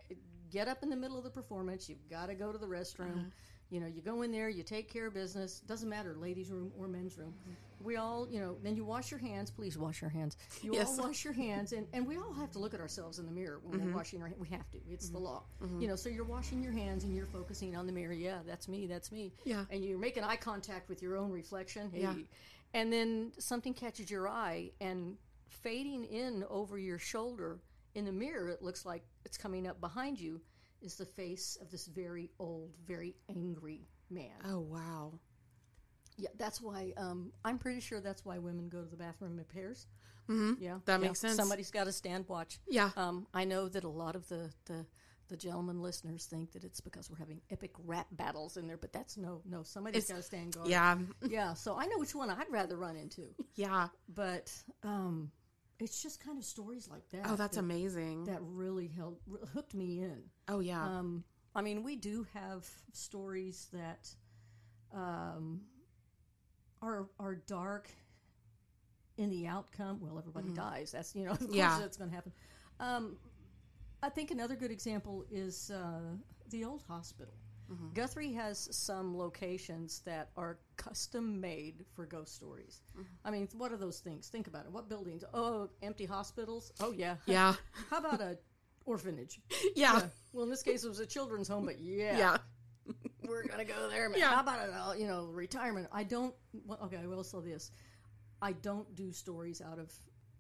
[0.50, 3.11] get up in the middle of the performance, you've got to go to the restroom.
[3.16, 3.24] Uh-huh.
[3.71, 5.61] You know, you go in there, you take care of business.
[5.61, 7.33] Doesn't matter, ladies' room or men's room.
[7.83, 9.51] We all, you know, then you wash your hands.
[9.51, 10.37] Please wash your hands.
[10.61, 10.99] You Yes.
[10.99, 13.33] all wash your hands, and, and we all have to look at ourselves in the
[13.33, 13.97] mirror when we're mm-hmm.
[13.97, 14.41] washing our hands.
[14.41, 14.79] We have to.
[14.91, 15.25] It's the mm-hmm.
[15.25, 15.43] law.
[15.63, 15.81] Mm-hmm.
[15.81, 18.13] You know, so you're washing your hands and you're focusing on the mirror.
[18.13, 18.87] Yeah, that's me.
[18.87, 19.33] That's me.
[19.45, 19.65] Yeah.
[19.71, 21.91] And you're making eye contact with your own reflection.
[21.95, 22.03] Hey.
[22.03, 22.15] Yeah.
[22.75, 25.17] And then something catches your eye, and
[25.49, 27.59] fading in over your shoulder
[27.95, 30.41] in the mirror, it looks like it's coming up behind you,
[30.83, 34.31] is the face of this very old, very angry man.
[34.45, 35.12] Oh wow.
[36.16, 36.93] Yeah, that's why.
[36.97, 39.87] Um, I'm pretty sure that's why women go to the bathroom in pairs.
[40.29, 40.62] Mm-hmm.
[40.62, 41.07] Yeah, That yeah.
[41.09, 41.37] makes sense.
[41.37, 42.61] Somebody's got to stand watch.
[42.69, 42.90] Yeah.
[42.97, 44.87] Um, I know that a lot of the, the
[45.29, 48.93] the gentlemen listeners think that it's because we're having epic rap battles in there, but
[48.93, 49.62] that's no, no.
[49.62, 50.69] Somebody's got to stand guard.
[50.69, 50.99] Yeah.
[51.27, 51.55] yeah.
[51.55, 53.23] So I know which one I'd rather run into,
[53.55, 53.88] Yeah.
[54.12, 55.31] but um,
[55.79, 57.23] it's just kind of stories like that.
[57.27, 58.25] Oh, that's that, amazing.
[58.25, 60.21] that really held r- hooked me in.
[60.51, 60.83] Oh yeah.
[60.85, 64.09] Um, I mean, we do have stories that
[64.95, 65.63] um,
[66.83, 67.89] are are dark
[69.17, 70.01] in the outcome.
[70.01, 70.93] Well, everybody dies.
[70.93, 71.59] That's you know, of course, Mm-hmm.
[71.59, 71.79] Yeah.
[71.81, 72.33] that's going to happen.
[72.79, 73.17] Um,
[74.03, 76.17] I think another good example is uh,
[76.51, 77.35] the old hospital.
[77.71, 77.93] Mm-hmm.
[77.95, 82.81] Guthrie has some locations that are custom made for ghost stories.
[82.99, 83.05] Mm-hmm.
[83.25, 84.29] I mean, what are those things?
[84.29, 84.73] Think about it.
[84.73, 85.23] What buildings?
[85.33, 86.73] Oh, empty hospitals.
[86.81, 87.17] Oh yeah.
[87.27, 87.55] yeah.
[87.91, 88.39] How about a
[88.90, 89.40] orphanage?
[89.76, 90.03] Yeah.
[90.33, 92.37] Well, in this case, it was a children's home, but yeah, Yeah.
[93.29, 94.09] we're gonna go there.
[94.09, 94.18] Man.
[94.18, 94.35] Yeah.
[94.35, 94.74] How about it?
[94.74, 95.88] uh, You know, retirement.
[95.92, 96.35] I don't.
[96.66, 97.70] Well, okay, I will say this:
[98.42, 99.92] I don't do stories out of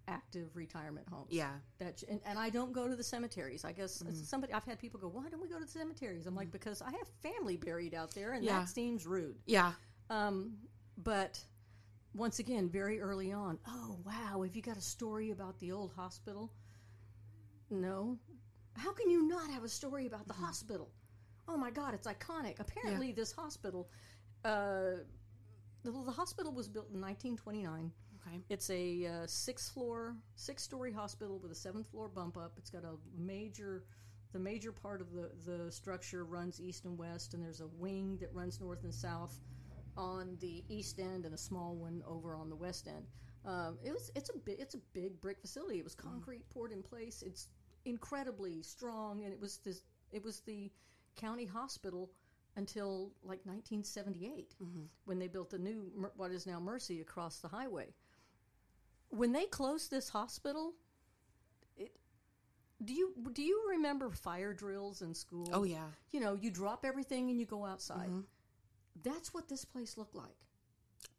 [0.08, 1.28] active retirement homes.
[1.30, 1.50] Yeah.
[1.78, 3.64] That and, and I don't go to the cemeteries.
[3.64, 4.14] I guess Mm-hmm.
[4.24, 6.82] somebody I've had people go, "Why don't we go to the cemeteries?" I'm like, because
[6.82, 8.60] I have family buried out there, and Yeah.
[8.60, 9.36] that seems rude.
[9.46, 9.72] Yeah.
[10.08, 10.54] Um,
[10.98, 11.40] but
[12.14, 15.92] once again, very early on, oh wow, have you got a story about the old
[15.92, 16.50] hospital?
[17.70, 18.18] No.
[18.80, 20.88] How can you not have a story about the hospital?
[21.46, 22.60] Oh my God, it's iconic.
[22.60, 23.90] Apparently, this hospital,
[24.44, 25.02] uh,
[25.82, 27.92] the, the hospital was built in 1929.
[28.26, 28.40] Okay.
[28.48, 32.52] It's a uh, six floor, six story hospital with a seventh floor bump up.
[32.56, 33.84] It's got a major,
[34.32, 38.16] the major part of the, the structure runs east and west, and there's a wing
[38.20, 39.40] that runs north and south
[39.96, 43.04] on the east end and a small one over on the west end.
[43.44, 45.78] Um, it was it's a big it's a big brick facility.
[45.78, 47.22] It was concrete poured in place.
[47.26, 47.48] It's
[47.84, 50.70] incredibly strong, and it was this it was the
[51.16, 52.10] county hospital
[52.56, 54.82] until like 1978 mm-hmm.
[55.04, 57.94] when they built the new what is now Mercy across the highway.
[59.10, 60.74] When they closed this hospital,
[61.76, 61.92] it
[62.84, 65.48] do you do you remember fire drills in school?
[65.52, 65.86] Oh yeah.
[66.12, 68.08] you know, you drop everything and you go outside.
[68.08, 68.20] Mm-hmm.
[69.02, 70.36] That's what this place looked like.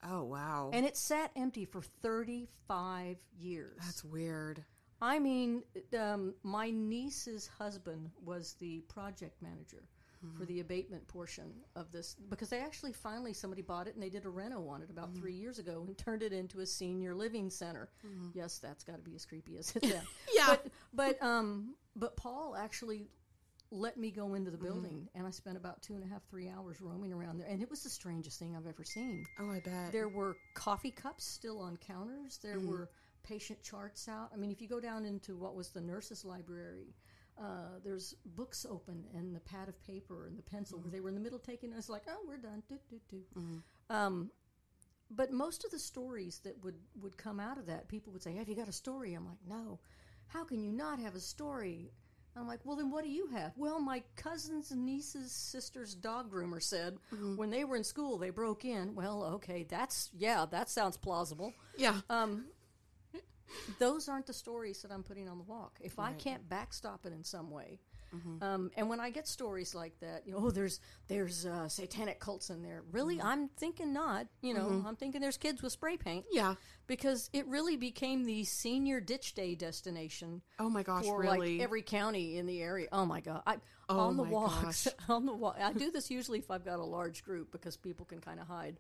[0.04, 0.72] Oh wow.
[0.74, 3.78] And it sat empty for 35 years.
[3.80, 4.64] That's weird.
[5.02, 5.64] I mean,
[5.98, 9.84] um, my niece's husband was the project manager
[10.38, 14.10] for the abatement portion of this because they actually finally somebody bought it and they
[14.10, 17.16] did a reno on it about three years ago and turned it into a senior
[17.16, 17.90] living center.
[18.34, 19.82] Yes, that's got to be as creepy as it.
[19.82, 20.02] Then.
[20.32, 20.46] Yeah.
[20.48, 23.08] but but um but Paul actually
[23.72, 26.50] let me go into the building and I spent about two and a half three
[26.50, 29.26] hours roaming around there and it was the strangest thing I've ever seen.
[29.40, 29.92] Oh, I bet.
[29.92, 32.38] There were coffee cups still on counters.
[32.44, 32.90] There were
[33.24, 34.30] patient charts out.
[34.34, 36.94] I mean, if you go down into what was the nurses' library,
[37.40, 41.10] uh, there's books open and the pad of paper and the pencil where they were
[41.10, 41.72] in the middle taking.
[41.74, 42.62] It's like, oh, we're done.
[42.70, 43.22] Do, do, do.
[43.90, 44.32] Um,
[45.10, 48.34] but most of the stories that would would come out of that, people would say,
[48.36, 49.80] "Have you got a story?" I'm like, "No.
[50.28, 51.92] How can you not have a story?"
[52.34, 53.52] I'm like, well, then what do you have?
[53.58, 57.36] Well, my cousin's niece's sister's dog groomer said Mm-hmm.
[57.36, 58.96] when they were in school they broke in.
[58.96, 61.54] Well, okay, that's yeah, that sounds plausible.
[61.78, 62.00] Yeah.
[62.10, 62.46] Um,
[63.80, 65.78] those aren't the stories that I'm putting on the walk.
[65.82, 67.80] If I can't backstop it in some way,
[68.14, 68.44] Mm-hmm.
[68.44, 72.20] um, and when I get stories like that, you know, oh, there's there's uh, satanic
[72.20, 72.84] cults in there.
[72.92, 73.26] Really, Mm-hmm.
[73.26, 74.28] I'm thinking not.
[74.42, 76.26] You know, I'm thinking there's kids with spray paint.
[76.30, 76.56] yeah.
[76.88, 81.54] because it really became the senior ditch day destination Oh my gosh, for really?
[81.56, 82.90] like every county in the area.
[82.92, 83.44] Oh my god!
[83.48, 83.56] I,
[83.88, 84.94] Oh on the walks, gosh.
[85.10, 85.56] on the walk.
[85.62, 88.48] I do this usually if I've got a large group because people can kind of
[88.48, 88.76] hide.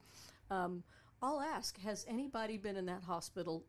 [0.49, 0.83] Um,
[1.21, 3.63] I'll ask, has anybody been in that hospital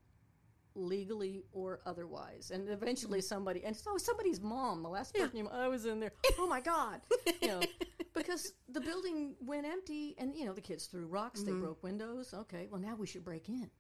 [0.74, 2.50] legally or otherwise?
[2.50, 3.24] And eventually Mm.
[3.24, 4.82] somebody, and it's always somebody's mom.
[4.82, 6.12] The last person you, I was in there.
[6.38, 7.00] Oh my god!
[7.40, 7.60] you know,
[8.14, 11.54] because the building went empty, and you know the kids threw rocks, Mm-hmm.
[11.54, 12.32] they broke windows.
[12.34, 13.70] Okay, well now we should break in.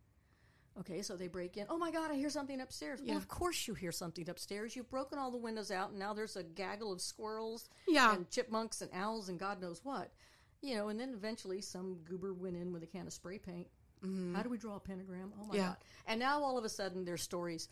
[0.80, 1.66] Okay, so they break in.
[1.68, 3.00] Oh my God, I hear something upstairs.
[3.06, 4.74] Well, of course you hear something upstairs.
[4.74, 8.14] You've broken all the windows out, and now there's a gaggle of squirrels Yeah.
[8.14, 10.12] and chipmunks and owls and God knows what.
[10.62, 13.68] You know, and then eventually some goober went in with a can of spray paint.
[14.34, 15.32] How do we draw a pentagram?
[15.40, 15.66] Oh my Yeah.
[15.68, 15.76] God.
[16.06, 17.68] And now all of a sudden there's stories.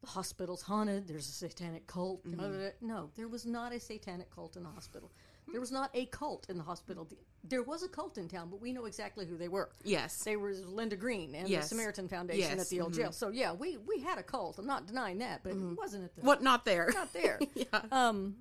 [0.00, 1.08] The hospital's haunted.
[1.08, 2.22] There's a satanic cult.
[2.24, 2.48] blah.
[2.80, 5.10] No, there was not a satanic cult in the hospital.
[5.50, 7.08] There was not a cult in the hospital.
[7.42, 9.70] There was a cult in town, but we know exactly who they were.
[9.82, 10.22] Yes.
[10.22, 11.64] They were Linda Green and Yes.
[11.64, 12.60] the Samaritan Foundation Yes, Mm-hmm.
[12.60, 13.12] at the old jail.
[13.12, 14.58] So yeah, we we had a cult.
[14.58, 16.42] I'm not denying that, but it wasn't at the What?
[16.42, 16.90] Not there.
[16.94, 17.40] not there.
[17.54, 17.64] yeah.
[17.90, 18.36] Um,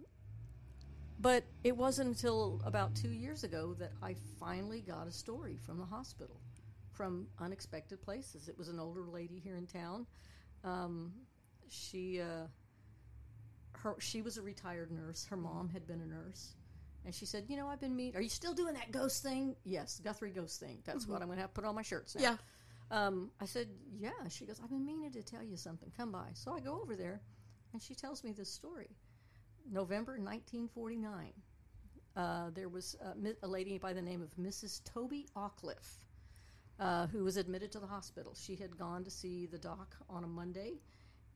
[1.20, 5.80] but it wasn't until about two years ago that I finally got a story from
[5.80, 6.40] the hospital,
[6.98, 8.50] from unexpected places.
[8.50, 10.08] It was an older lady here in town.
[10.64, 11.14] Um,
[11.70, 12.48] she uh,
[13.74, 15.26] her she was a retired nurse.
[15.26, 16.56] Her mom had been a nurse.
[17.06, 18.16] And she said, "You know, I've been meet.
[18.16, 19.56] Are you still doing that ghost thing?
[19.64, 20.80] Yes, Guthrie ghost thing.
[20.84, 22.38] That's what I'm going to have put on my shirts now." Yeah.
[22.90, 25.90] Um, I said, "Yeah." She goes, "I've been meaning to tell you something.
[25.96, 27.22] Come by." So I go over there,
[27.72, 28.90] and she tells me this story.
[29.72, 31.34] November 1949.
[32.16, 34.84] Uh, there was a, a lady by the name of Mrs.
[34.84, 36.07] Toby Aukliff,
[36.80, 38.36] uh, who was admitted to the hospital.
[38.36, 40.74] She had gone to see the doc on a Monday,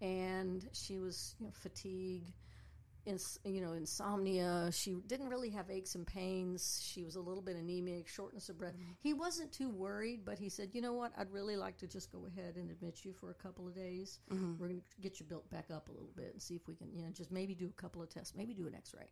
[0.02, 2.34] and she was you know, fatigue,
[3.06, 4.70] ins- you know, insomnia.
[4.72, 6.84] She didn't really have aches and pains.
[6.86, 8.76] She was a little bit anemic, shortness of breath.
[9.00, 11.12] He wasn't too worried, but he said, "You know what?
[11.18, 14.20] I'd really like to just go ahead and admit you for a couple of days.
[14.60, 16.76] We're going to get you built back up a little bit and see if we
[16.76, 19.10] can, you know, just maybe do a couple of tests, maybe do an X-ray."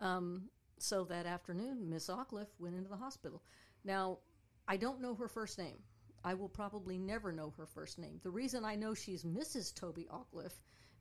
[0.00, 3.42] Um, so that afternoon, Miss Aukliff went into the hospital.
[3.84, 4.18] Now,
[4.66, 5.78] I don't know her first name.
[6.24, 8.18] I will probably never know her first name.
[8.22, 9.74] The reason I know she's Mrs.
[9.74, 10.52] Toby Aukliff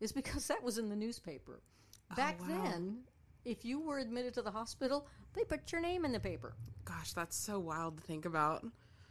[0.02, 1.62] is because that was in the newspaper.
[2.16, 2.48] Back wow.
[2.64, 2.98] then,
[3.46, 7.14] if you were admitted to the hospital, they put your name in the paper Gosh,
[7.14, 8.66] that's so wild to think about.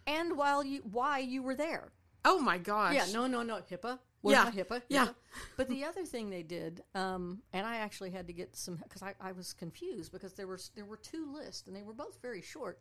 [0.07, 1.93] and while you why you were there.
[2.25, 2.95] Oh my gosh.
[2.95, 3.99] Yeah, no, no, no, HIPAA.
[4.23, 4.83] We're Yeah, not HIPAA.
[4.89, 5.09] yeah.
[5.57, 9.03] But the other thing they did, um, and I actually had to get some because
[9.03, 12.21] I, I was confused because there were there were two lists and they were both
[12.21, 12.79] very short,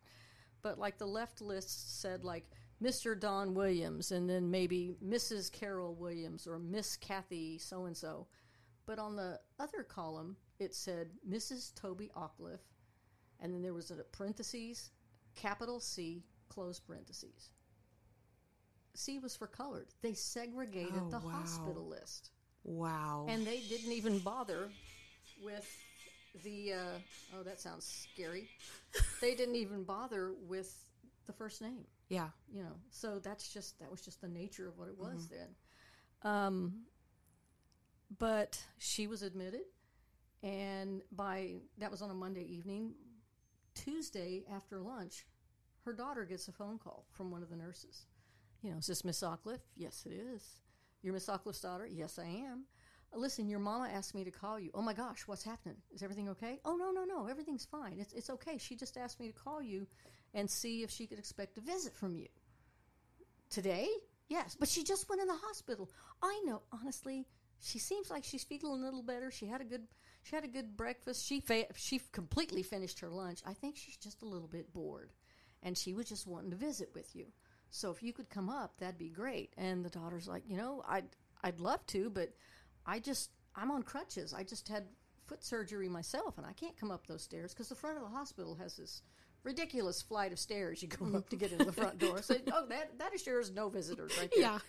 [0.62, 2.50] but like the left list said like
[2.82, 3.20] Mr.
[3.20, 5.52] Don Williams and then maybe Mrs.
[5.52, 8.28] Carol Williams or Miss Kathy so and so,
[8.86, 11.74] but on the other column it said Mrs.
[11.74, 12.60] Toby Aukliff,
[13.40, 14.92] and then there was a parentheses,
[15.36, 17.50] capital C, close parentheses.
[18.94, 19.88] C was for colored.
[20.02, 21.32] They segregated Oh, the wow.
[21.32, 22.30] hospital list.
[22.64, 23.26] Wow.
[23.30, 24.70] And they didn't even bother
[25.44, 25.66] with
[26.44, 28.50] the, uh, oh, that sounds scary.
[29.22, 30.74] they didn't even bother with
[31.28, 32.30] the first name, yeah.
[32.54, 32.76] you know.
[32.90, 36.32] So that's just, that was just the nature of what it was then.
[36.32, 36.84] Um,
[38.18, 39.62] but she was admitted,
[40.44, 42.94] and by, that was on a Monday evening.
[43.74, 45.26] Tuesday after lunch,
[45.86, 48.06] her daughter gets a phone call from one of the nurses.
[48.62, 49.62] You know, is this Miss Aukliff?
[49.76, 50.44] Yes, it is.
[51.02, 51.88] You're Miss Aukliff's daughter?
[51.88, 52.66] Yes, I am.
[53.14, 54.72] "Uh, Listen, your mama asked me to call you.
[54.74, 55.78] Oh my gosh, what's happening?
[55.94, 56.60] Is everything okay?
[56.66, 58.00] Oh no, no, no, everything's fine.
[58.00, 58.58] It's it's okay.
[58.58, 59.88] She just asked me to call you
[60.34, 62.28] and see if she could expect a visit from you.
[63.50, 63.88] Today?
[64.30, 65.90] Yes, but she just went in the hospital.
[66.22, 67.28] I know, honestly,
[67.60, 69.30] she seems like she's feeling a little better.
[69.30, 69.88] She had a good
[70.24, 71.26] she had a good breakfast.
[71.26, 73.42] She fa- she completely finished her lunch.
[73.46, 75.12] I think she's just a little bit bored,
[75.64, 77.26] and she was just wanting to visit with you.
[77.70, 79.54] So if you could come up, that'd be great.
[79.58, 81.06] And the daughter's like, you know, I'd
[81.44, 82.34] I'd love to, but
[82.86, 84.34] I just I'm on crutches.
[84.34, 84.86] I just had
[85.28, 88.10] foot surgery myself, and I can't come up those stairs because the front of the
[88.10, 89.02] hospital has this
[89.44, 92.22] ridiculous flight of stairs you go up to get into the front door.
[92.22, 94.42] So oh, that that assures no visitors right there.
[94.42, 94.60] Yeah.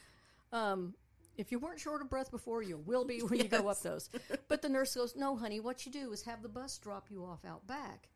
[0.53, 0.95] Um,
[1.37, 4.11] if you weren't short of breath before, you will be when you go up those.
[4.49, 5.61] But the nurse goes, "No, honey.
[5.61, 8.09] What you do is have the bus drop you off out back,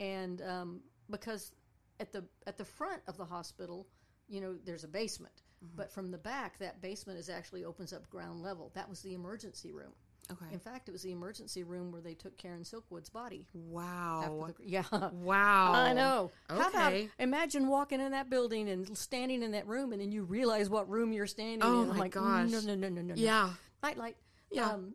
[0.00, 0.80] and um,
[1.10, 1.52] because
[2.00, 3.86] at the at the front of the hospital,
[4.28, 5.42] you know, there's a basement,
[5.74, 8.70] but from the back, that basement is actually opens up ground level.
[8.74, 9.92] That was the emergency room.
[10.30, 10.52] Okay.
[10.52, 13.46] In fact, it was the emergency room where they took Karen Silkwood's body.
[13.54, 14.46] Wow.
[14.46, 14.84] The, yeah.
[15.12, 15.72] wow.
[15.72, 16.30] I know.
[16.50, 17.08] How about Okay.
[17.18, 20.88] imagine walking in that building and standing in that room, and then you realize what
[20.90, 21.90] room you're standing Oh in.
[21.90, 22.50] I'm my like, gosh.
[22.50, 23.14] No, no, no, no, no.
[23.14, 23.14] no.
[23.14, 23.50] Yeah.
[23.82, 24.16] Nightlight.
[24.50, 24.70] Yeah.
[24.70, 24.94] Um,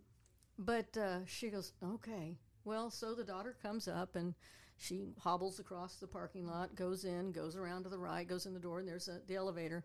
[0.60, 2.38] but uh, she goes, okay.
[2.63, 4.36] Well, so the daughter comes up and
[4.78, 8.54] she hobbles across the parking lot, goes in, goes around to the right, goes in
[8.54, 9.84] the door, and there's a, the elevator.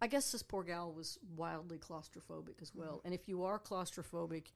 [0.00, 2.96] I guess this poor gal was wildly claustrophobic as well.
[2.98, 3.06] Mm-hmm.
[3.06, 4.46] And if you are claustrophobic,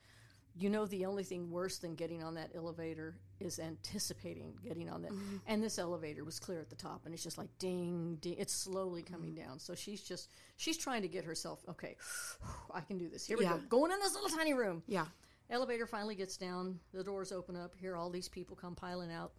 [0.57, 5.03] you know the only thing worse than getting on that elevator is anticipating getting on
[5.03, 5.12] that.
[5.12, 5.37] Mm-hmm.
[5.46, 8.37] And this elevator was clear at the top, and it's just like ding, ding.
[8.38, 9.14] It's slowly mm-hmm.
[9.14, 9.59] coming down.
[9.59, 11.96] So she's just she's trying to get herself okay.
[12.74, 13.26] I can do this.
[13.26, 13.59] Here we Yeah.
[13.59, 13.62] go.
[13.68, 14.83] Going in this little tiny room.
[14.87, 15.07] Yeah.
[15.48, 16.79] Elevator finally gets down.
[16.92, 17.74] The doors open up.
[17.74, 19.33] Here, all these people come piling out.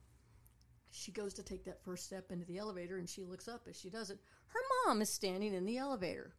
[0.91, 3.80] She goes to take that first step into the elevator, and she looks up as
[3.80, 4.19] she does it.
[4.47, 6.34] Her mom is standing in the elevator.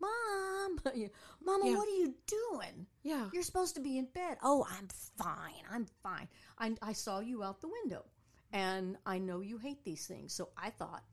[0.00, 0.78] Mom,
[1.44, 1.76] Mama, Yeah.
[1.76, 2.86] what are you doing?
[3.02, 3.28] Yeah.
[3.32, 4.38] You're supposed to be in bed.
[4.42, 4.88] Oh, I'm
[5.18, 5.62] fine.
[5.70, 6.28] I'm fine.
[6.58, 8.04] I, I saw you out the window,
[8.52, 10.32] and I know you hate these things.
[10.32, 11.04] So I thought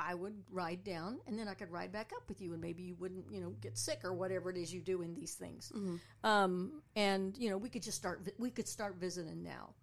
[0.00, 2.82] I would ride down, and then I could ride back up with you, and maybe
[2.82, 5.72] you wouldn't, you know, get sick or whatever it is you do in these things.
[6.24, 8.22] Um, and you know, we could just start.
[8.24, 9.74] vi- We could start visiting now.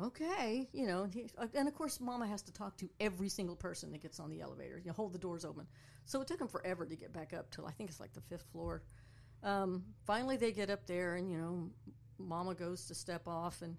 [0.00, 3.56] Okay, you know, and he- and of course, Mama has to talk to every single
[3.56, 4.78] person that gets on the elevator.
[4.78, 5.66] You hold the doors open.
[6.06, 8.22] So it took him forever to get back up till I think it's like the
[8.22, 8.82] fifth floor.
[9.42, 11.70] Um, finally, they get up there, and you know,
[12.18, 13.76] Mama goes to step off, and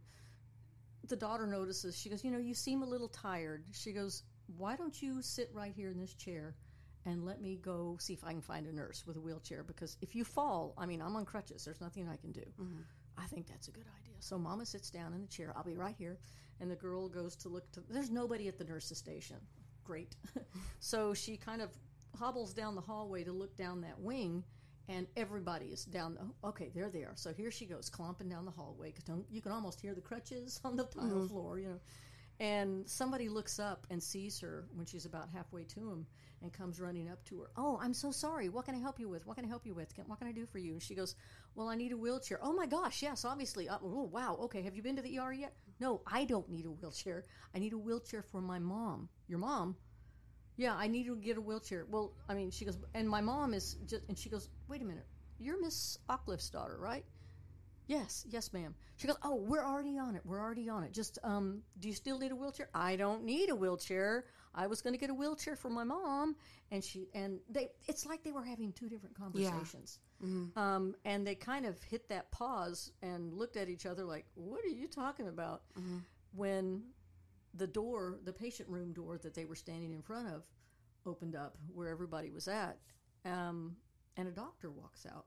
[1.07, 1.97] the daughter notices.
[1.97, 4.23] She goes, "You know, you seem a little tired." She goes,
[4.57, 6.55] "Why don't you sit right here in this chair?"
[7.05, 9.97] And let me go see if I can find a nurse with a wheelchair because
[10.01, 11.65] if you fall, I mean, I'm on crutches.
[11.65, 12.45] There's nothing I can do.
[13.17, 14.15] I think that's a good idea.
[14.19, 15.53] So Mama sits down in the chair.
[15.55, 16.17] I'll be right here.
[16.59, 17.83] And the girl goes to look to.
[17.89, 19.37] There's nobody at the nurse's station.
[19.83, 20.15] Great.
[20.79, 21.69] so she kind of
[22.17, 24.43] hobbles down the hallway to look down that wing,
[24.87, 26.17] and everybody is down.
[26.21, 27.13] Oh, okay, there they are.
[27.15, 28.93] So here she goes, clomping down the hallway.
[29.29, 31.27] You can almost hear the crutches on the tile mm-hmm.
[31.27, 31.79] floor, you know.
[32.39, 36.05] And somebody looks up and sees her when she's about halfway to him
[36.43, 37.49] and comes running up to her.
[37.55, 38.49] Oh, I'm so sorry.
[38.49, 39.25] What can I help you with?
[39.25, 39.95] What can I help you with?
[39.95, 40.73] Can, what can I do for you?
[40.73, 41.15] And she goes,
[41.55, 42.39] Well, I need a wheelchair.
[42.43, 43.67] Oh my gosh, yes, obviously.
[43.67, 44.37] Uh, oh, wow.
[44.41, 45.53] Okay, have you been to the ER yet?
[45.79, 47.23] No, I don't need a wheelchair.
[47.55, 49.09] I need a wheelchair for my mom.
[49.27, 49.75] Your mom?
[50.57, 51.87] Yeah, I need to get a wheelchair.
[51.89, 54.85] Well, I mean, she goes, and my mom is just, and she goes, Wait a
[54.85, 55.05] minute.
[55.39, 57.05] You're Miss Ockliff's daughter, right?
[57.87, 58.75] Yes, yes, ma'am.
[58.95, 60.21] She goes, "Oh, we're already on it.
[60.23, 60.93] We're already on it.
[60.93, 62.69] Just, um, do you still need a wheelchair?
[62.73, 64.25] I don't need a wheelchair.
[64.55, 66.35] I was going to get a wheelchair for my mom."
[66.71, 69.99] And she and they, it's like they were having two different conversations.
[70.57, 74.63] Um, and they kind of hit that pause and looked at each other like, "What
[74.63, 75.63] are you talking about?"
[76.35, 76.83] When
[77.53, 80.43] the door, the patient room door that they were standing in front of,
[81.05, 82.79] opened up where everybody was at,
[83.25, 83.75] um,
[84.17, 85.25] and a doctor walks out.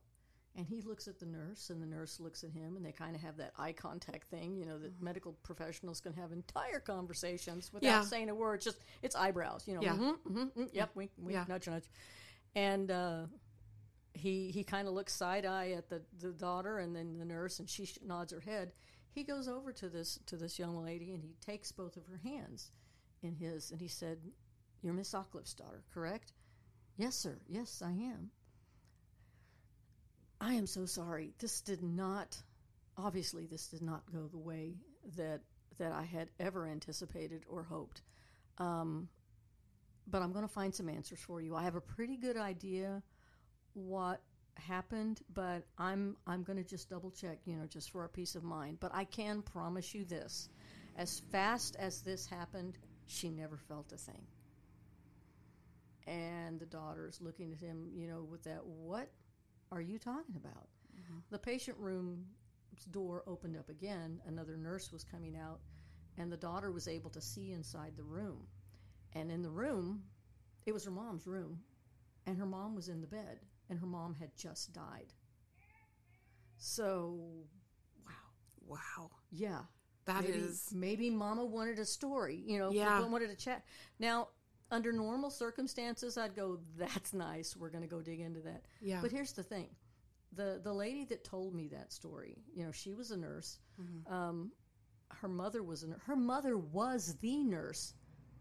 [0.57, 3.15] And he looks at the nurse, and the nurse looks at him, and they kind
[3.15, 7.71] of have that eye contact thing, you know, that medical professionals can have entire conversations
[7.75, 8.03] without Yeah.
[8.03, 8.63] saying a word.
[8.63, 9.83] Just it's eyebrows, you know.
[9.83, 9.97] Yeah.
[9.97, 11.45] mhm, mhm, mm, yep, wink, wink, Yeah.
[11.47, 11.91] nudge, nudge.
[12.55, 13.27] And uh,
[14.15, 17.59] he he kind of looks side eye at the, the daughter, and then the nurse,
[17.59, 18.73] and she sh- nods her head.
[19.11, 22.17] He goes over to this to this young lady, and he takes both of her
[22.17, 22.71] hands
[23.23, 24.19] in his, and he said,
[24.81, 26.33] "You're Miss Ockliff's daughter, correct?"
[26.97, 27.39] Yes, sir.
[27.47, 28.31] Yes, I am.
[30.41, 31.33] I am so sorry.
[31.39, 32.37] This did not
[32.99, 34.75] obviously this did not go the way
[35.17, 35.41] that
[35.79, 38.03] that I had ever anticipated or hoped.
[38.59, 39.09] Um,
[40.07, 41.55] but I'm going to find some answers for you.
[41.55, 43.03] I have a pretty good idea
[43.75, 44.21] what
[44.55, 48.35] happened, but I'm I'm going to just double check, you know, just for our peace
[48.35, 48.79] of mind.
[48.81, 50.49] But I can promise you this:
[50.97, 54.27] as fast as this happened, she never felt a thing.
[56.07, 59.11] And the daughter's looking at him, you know, with that, what
[59.73, 60.69] are you talking about?
[60.95, 61.19] Mm-hmm.
[61.31, 62.27] The patient room's
[62.91, 64.21] door opened up again.
[64.27, 65.61] Another nurse was coming out,
[66.19, 68.47] and the daughter was able to see inside the room.
[69.15, 70.03] And in the room,
[70.67, 71.61] it was her mom's room,
[72.27, 75.13] and her mom was in the bed, and her mom had just died.
[76.59, 77.19] So,
[78.05, 78.13] wow.
[78.67, 79.11] Wow.
[79.31, 79.61] Yeah.
[80.07, 83.05] That maybe, is- maybe mama wanted a story, you know, Yeah.
[83.07, 83.65] wanted to chat.
[83.99, 84.29] Now,
[84.71, 87.57] under normal circumstances, I'd go, that's nice.
[87.57, 88.65] We're going to go dig into that.
[88.81, 89.01] Yeah.
[89.01, 89.69] But here's the thing.
[90.33, 93.59] The, the lady that told me that story, you know, she was a nurse.
[93.81, 94.13] Mm-hmm.
[94.13, 94.53] Um,
[95.11, 97.95] her mother was a her mother was the nurse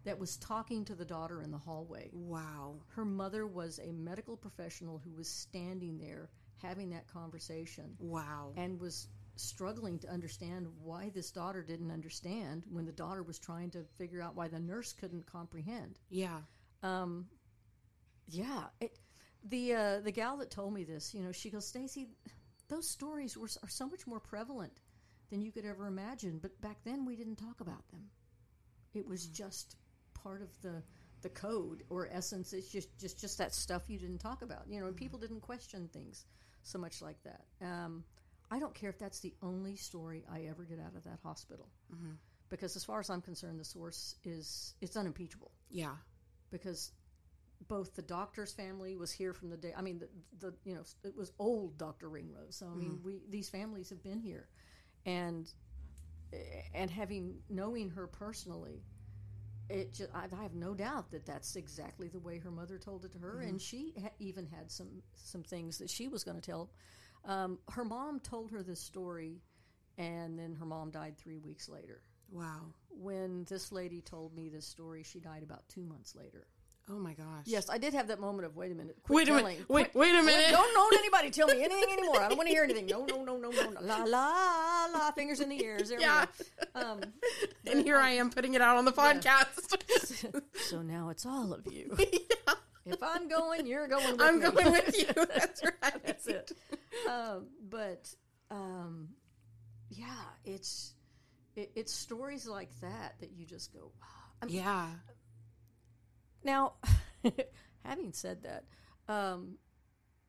[0.03, 2.09] that was talking to the daughter in the hallway.
[2.11, 2.75] Wow.
[2.87, 6.29] Her mother was a medical professional who was standing there
[6.61, 8.53] having that conversation Wow.
[8.55, 13.69] and was struggling to understand why this daughter didn't understand when the daughter was trying
[13.71, 15.99] to figure out why the nurse couldn't comprehend.
[16.09, 16.39] yeah.
[16.83, 17.27] Um,
[18.27, 18.99] yeah, it,
[19.43, 22.07] the uh, the gal that told me this, you know, she goes, Stacy,
[22.67, 24.81] those stories were are so much more prevalent
[25.29, 26.39] than you could ever imagine.
[26.41, 28.09] But back then, we didn't talk about them.
[28.93, 29.77] It was just
[30.13, 30.81] part of the
[31.21, 32.53] the code or essence.
[32.53, 34.67] It's just just just that stuff you didn't talk about.
[34.67, 36.25] You know, and people didn't question things
[36.63, 37.45] so much like that.
[37.61, 38.03] Um,
[38.51, 41.67] I don't care if that's the only story I ever get out of that hospital,
[41.93, 42.11] mm-hmm.
[42.49, 45.95] because as far as I'm concerned, the source is it's unimpeachable Yeah.
[46.51, 46.91] because
[47.67, 49.73] both the doctor's family was here from the day.
[49.75, 52.55] I mean, the, the you know it was old Doctor Ringrose.
[52.55, 53.05] So I mean, mm-hmm.
[53.05, 54.47] we these families have been here,
[55.05, 55.51] and
[56.73, 58.83] and having knowing her personally,
[59.69, 63.05] it just I, I have no doubt that that's exactly the way her mother told
[63.05, 63.57] it to her, and mm-hmm.
[63.57, 66.69] she ha- even had some some things that she was going to tell.
[67.25, 69.41] Um, her mom told her this story,
[69.97, 72.01] and then her mom died three weeks later.
[72.31, 72.61] Wow.
[72.89, 76.47] When this lady told me this story, she died about two months later.
[76.87, 77.45] Oh my gosh.
[77.45, 78.97] Yes, I did have that moment of wait a minute.
[79.01, 79.69] Quit Wait a minute.
[79.69, 80.51] Wait, wait a minute.
[80.51, 82.21] Don't don't anybody tell me anything anymore.
[82.21, 82.85] I don't want to hear anything.
[82.85, 83.69] No, no, no, no, no.
[83.71, 83.81] no.
[83.81, 85.11] La la la.
[85.11, 85.89] Fingers in the ears.
[85.89, 86.25] There Yeah.
[86.75, 87.01] Um,
[87.65, 89.81] And here I am putting it out on the podcast.
[90.69, 91.97] so now it's all of you.
[92.85, 94.11] If I'm going, you're going.
[94.11, 94.49] With I'm me.
[94.51, 95.13] going with you.
[95.15, 96.03] That's right.
[96.05, 96.51] That's it.
[97.09, 98.13] Um, but
[98.51, 99.09] um,
[99.89, 100.05] yeah,
[100.43, 100.93] it's
[101.55, 103.91] it, it's stories like that that you just go.
[104.01, 104.07] Wow.
[104.41, 104.87] I mean, Yeah.
[106.43, 106.73] Now,
[107.83, 108.65] having said that,
[109.11, 109.57] um,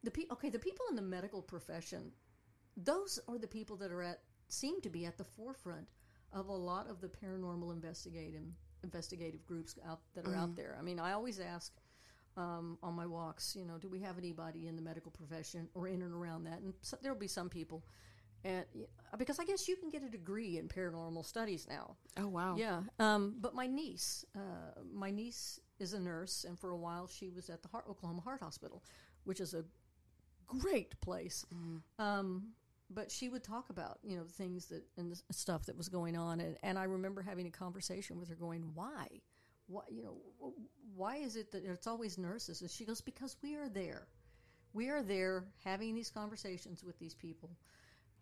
[0.03, 2.13] the pe- okay, the people in the medical profession,
[2.77, 5.87] those are the people that are at seem to be at the forefront
[6.33, 8.43] of a lot of the paranormal investigative
[8.85, 10.77] investigative groups out that are out there.
[10.79, 11.73] I mean, I always ask
[12.37, 15.89] um, on my walks, you know, do we have anybody in the medical profession or
[15.89, 16.61] in and around that?
[16.61, 17.85] And so, there'll be some people.
[18.45, 18.65] And
[19.19, 21.97] because I guess you can get a degree in paranormal studies now.
[22.17, 22.55] Oh wow.
[22.57, 27.07] Yeah, um, but my niece, uh, my niece is a nurse, and for a while
[27.07, 28.85] she was at the Heart, Oklahoma Heart Hospital,
[29.25, 29.65] which is a
[30.47, 31.45] great place.
[31.99, 32.51] Um,
[32.89, 36.17] but she would talk about you know things that and the stuff that was going
[36.17, 39.09] on, and, and I remember having a conversation with her, going, "Why,
[39.67, 40.17] why, you know,
[40.95, 44.09] why is it that it's always nurses?" And she goes, "Because we are there,
[44.73, 47.51] we are there having these conversations with these people."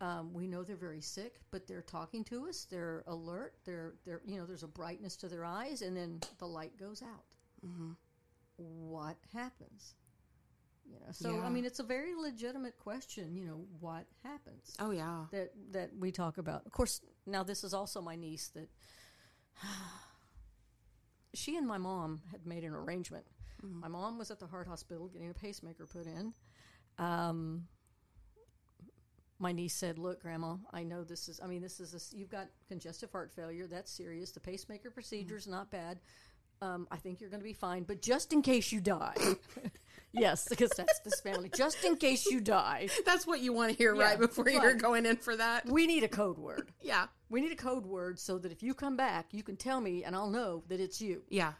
[0.01, 2.65] Um, we know they're very sick, but they're talking to us.
[2.65, 3.53] They're alert.
[3.63, 7.01] They're they're you know there's a brightness to their eyes, and then the light goes
[7.01, 7.23] out.
[8.57, 9.95] What happens?
[10.85, 11.41] You know, so Yeah.
[11.45, 13.35] I mean, it's a very legitimate question.
[13.35, 15.25] You know, what happens Oh yeah.
[15.31, 16.65] that that we talk about?
[16.65, 18.69] Of course, now this is also my niece that
[21.35, 23.25] she and my mom had made an arrangement.
[23.61, 26.33] My mom was at the heart hospital getting a pacemaker put in.
[26.97, 27.67] Um,
[29.39, 31.39] my niece said, "Look, Grandma, I know this is.
[31.43, 33.67] I mean, this is a, you've got congestive heart failure.
[33.67, 34.31] That's serious.
[34.31, 35.99] The pacemaker procedure is not bad.
[36.61, 37.83] Um, I think you're going to be fine.
[37.83, 39.15] But just in case you die,
[40.17, 41.49] yes, because that's this family.
[41.55, 44.73] Just in case you die, That's what you want to hear Yeah, right before you're
[44.75, 45.65] going in for that.
[45.67, 46.71] we need a code word.
[46.81, 47.07] Yeah.
[47.29, 50.03] We need a code word so that if you come back, you can tell me,
[50.03, 51.23] and I'll know that it's you.
[51.29, 51.53] Yeah.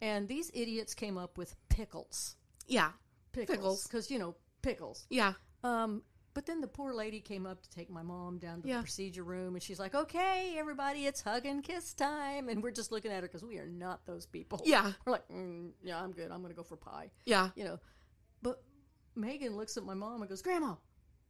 [0.00, 2.36] And these idiots came up with pickles,
[2.66, 2.90] Yeah.
[3.32, 5.06] pickles, because you know pickles.
[5.10, 5.34] Yeah.
[5.62, 6.02] Um,
[6.34, 8.78] but then the poor lady came up to take my mom down to Yeah.
[8.78, 12.72] the procedure room, and she's like, "Okay, everybody, it's hug and kiss time." And we're
[12.72, 14.60] just looking at her because we are not those people.
[14.64, 14.92] Yeah.
[15.06, 16.32] we're like, mm, "Yeah, I'm good.
[16.32, 17.50] I'm going to go for pie." Yeah.
[17.54, 17.78] You know.
[18.44, 18.62] But
[19.16, 20.76] Megan looks at my mom and goes, "Grandma,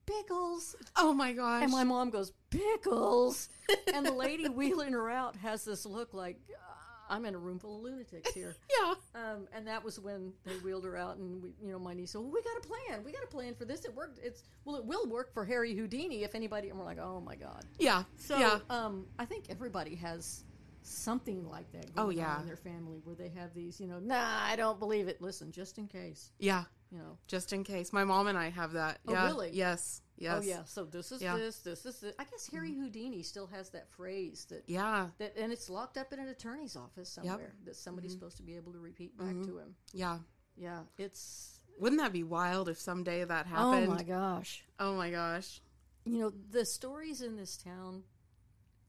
[0.04, 1.62] pickles." Oh my gosh.
[1.62, 3.48] And my mom goes, "Pickles."
[3.94, 6.38] and the lady wheeling her out has this look like.
[6.50, 6.72] "Uh,
[7.08, 8.56] I'm in a room full of lunatics here.
[8.80, 8.94] yeah.
[9.14, 12.10] Um, and that was when they wheeled her out, and we, you know, my niece
[12.10, 13.04] said, "Well, we got a plan.
[13.04, 13.84] We got a plan for this.
[13.84, 14.18] It worked.
[14.22, 17.36] It's well, it will work for Harry Houdini if anybody." And we're like, "Oh my
[17.36, 18.02] god!" Yeah.
[18.16, 18.58] So, yeah.
[18.68, 20.44] um, I think everybody has
[20.84, 21.86] something like that.
[21.96, 22.34] Oh, yeah.
[22.34, 25.20] on in their family where they have these, you know, nah, I don't believe it.
[25.20, 26.64] Listen, just in case, Yeah.
[26.94, 27.18] You know.
[27.26, 27.92] Just in case.
[27.92, 29.00] My mom and I have that.
[29.08, 29.26] Oh, Yeah.
[29.26, 29.50] really?
[29.52, 30.00] Yes.
[30.04, 30.34] Oh, yes.
[30.36, 30.64] Oh yeah.
[30.64, 31.36] So this is Yeah.
[31.36, 31.58] this.
[31.58, 32.14] This is it.
[32.18, 32.82] I guess Harry mm-hmm.
[32.82, 35.10] Houdini still has that phrase that Yeah.
[35.18, 38.20] that, and it's locked up in an attorney's office somewhere that somebody's Mm-hmm.
[38.20, 39.46] supposed to be able to repeat back mm-hmm.
[39.46, 39.74] to him.
[39.92, 40.18] Yeah.
[40.56, 41.60] Yeah, it's.
[41.80, 43.88] Wouldn't that be wild if someday that happened?
[43.88, 44.64] Oh my gosh.
[44.78, 45.60] Oh my gosh.
[46.04, 48.04] You know, the stories in this town,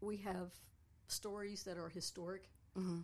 [0.01, 0.51] we have
[1.07, 2.99] stories that are historic mm-hmm.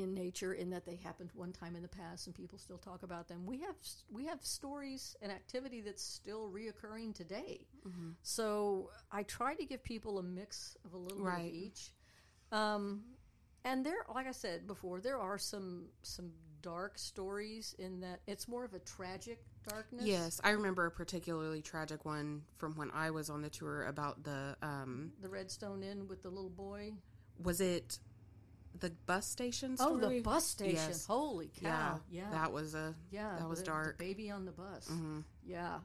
[0.00, 3.02] In nature, in that they happened one time in the past, and people still talk
[3.02, 3.46] about them.
[3.46, 3.76] We have
[4.10, 7.66] we have stories and activity that's still reoccurring today.
[8.22, 11.92] So I try to give people a mix of a little bit of each.
[12.52, 13.02] Um,
[13.64, 16.30] and there, like I said before, there are some some
[16.62, 20.04] dark stories in that it's more of a tragic darkness.
[20.04, 24.22] Yes, I remember a particularly tragic one from when I was on the tour about
[24.24, 26.92] the um the Redstone Inn with the little boy.
[27.42, 27.98] was it
[28.78, 30.04] the bus station story?
[30.04, 30.76] Oh, the bus station!
[30.76, 31.06] Yes.
[31.06, 32.00] Holy Yeah, cow!
[32.10, 33.36] Yeah, That was a yeah.
[33.38, 33.94] that was the, dark.
[33.94, 34.02] Mm-hmm.
[34.04, 34.90] The baby on the bus.
[35.46, 35.78] Yeah.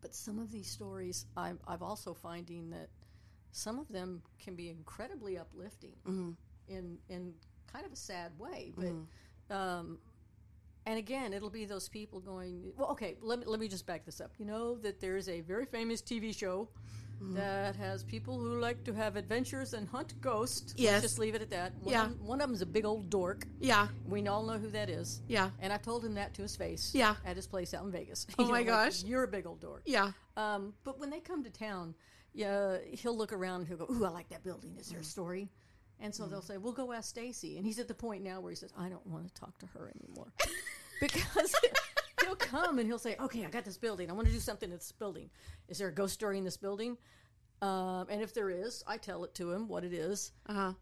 [0.00, 2.88] But some of these stories, I'm, I'm also finding that
[3.52, 5.92] some of them can be incredibly uplifting
[6.68, 7.34] in in
[7.72, 8.72] kind of a sad way.
[8.76, 9.98] But um,
[10.86, 14.04] and again, it'll be those people going, well, okay, let me, let me just back
[14.06, 14.32] this up.
[14.38, 16.68] You know that there's a very famous TV show
[17.22, 17.34] Mm-hmm.
[17.34, 20.72] that has people who like to have adventures and hunt ghosts.
[20.76, 20.92] Yes.
[20.92, 21.74] Let's just leave it at that.
[21.82, 22.04] One Yeah.
[22.04, 23.46] Of them, one of them's a big old dork.
[23.60, 23.88] Yeah.
[24.08, 25.20] We all know who that is.
[25.28, 25.50] Yeah.
[25.60, 26.92] And I've told him that to his face.
[26.94, 27.16] Yeah.
[27.24, 28.26] At his place out in Vegas.
[28.38, 29.04] Oh You know, my like, gosh.
[29.04, 29.82] You're a big old dork.
[29.84, 30.12] Yeah.
[30.38, 31.94] Um, but when they come to town,
[32.32, 34.76] yeah, he'll look around and he'll go, "Ooh, I like that building.
[34.78, 35.06] Is there a mm.
[35.06, 35.50] story?"
[35.98, 36.30] And so mm.
[36.30, 38.72] they'll say, "We'll go ask Stacy." And he's at the point now where he says,
[38.78, 40.32] "I don't want to talk to her anymore,"
[41.00, 41.54] because
[42.24, 44.10] he'll come and he'll say, "Okay, I got this building.
[44.10, 45.30] I want to do something in this building.
[45.68, 46.96] Is there a ghost story in this building?"
[47.62, 50.32] Um, and if there is, I tell it to him what it is.
[50.46, 50.72] Uh huh.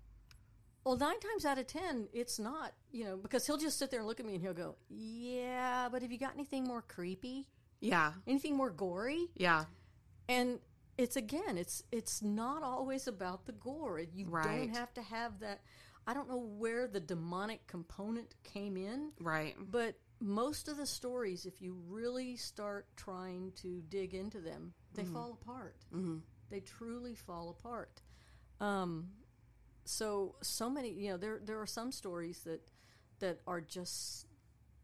[0.84, 3.98] Well, nine times out of ten, it's not, you know, because he'll just sit there
[4.00, 7.48] and look at me and he'll go, "Yeah, but have you got anything more creepy?
[7.80, 8.12] Yeah.
[8.26, 9.64] Anything more gory?" Yeah.
[10.28, 10.60] and
[10.98, 14.66] it's again it's it's not always about the gore you Right.
[14.66, 15.60] don't have to have that
[16.08, 19.54] i don't know where the demonic component came in Right.
[19.70, 25.04] but most of the stories if you really start trying to dig into them they
[25.04, 25.76] fall apart.
[25.94, 26.18] Mm-hmm.
[26.50, 28.02] they truly fall apart.
[28.60, 29.08] Um
[29.84, 32.60] so so many you know there there are some stories that
[33.20, 34.26] that are just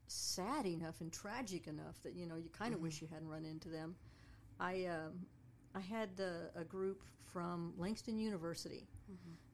[0.07, 3.45] sad enough and tragic enough that you know you kind of wish you hadn't run
[3.45, 3.97] into them.
[4.61, 5.27] I um
[5.75, 8.87] I had uh, a group from Langston University.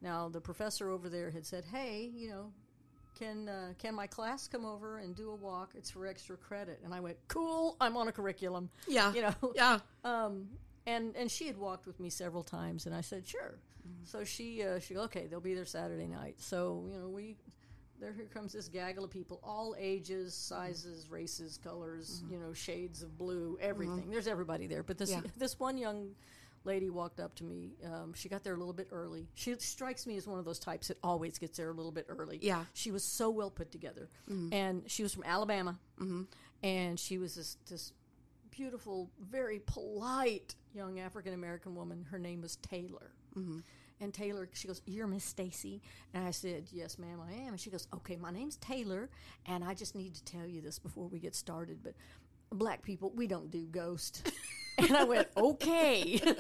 [0.03, 2.53] Now the professor over there had said, "Hey, you know,
[3.19, 5.73] can uh, can my class come over and do a walk?
[5.75, 9.13] It's for extra credit." And I went, "Cool, I'm on a curriculum." Yeah.
[9.13, 9.35] You know.
[9.55, 9.79] Yeah.
[10.05, 10.49] Um,
[10.87, 13.59] and and she had walked with me several times, and I said, "Sure."
[14.05, 16.37] So she uh, she okay, they'll be there Saturday night.
[16.39, 17.37] So you know we.
[18.01, 23.03] There here comes this gaggle of people, all ages, sizes, races, colors, you know, shades
[23.03, 24.09] of blue, everything.
[24.09, 24.83] There's everybody there.
[24.83, 25.21] But this Yeah.
[25.37, 26.15] this one young
[26.65, 27.73] lady walked up to me.
[27.85, 29.29] Um, she got there a little bit early.
[29.35, 32.07] She strikes me as one of those types that always gets there a little bit
[32.09, 32.39] early.
[32.43, 32.65] Yeah.
[32.75, 34.53] She was so well put together, mm-hmm.
[34.53, 36.23] and she was from Alabama, mm-hmm.
[36.63, 37.93] and she was this this
[38.51, 42.07] beautiful, very polite young African American woman.
[42.11, 43.13] Her name was Taylor.
[43.37, 43.61] Mm-hmm.
[44.03, 45.83] And Taylor, she goes, "You're Miss Stacy,"
[46.15, 49.11] and I said, "Yes, ma'am, I am." And she goes, "Okay, my name's Taylor,
[49.47, 51.95] and I just need to tell you this before we get started, but
[52.53, 54.23] black people, we don't do ghosts."
[54.79, 56.21] and I went, "Okay."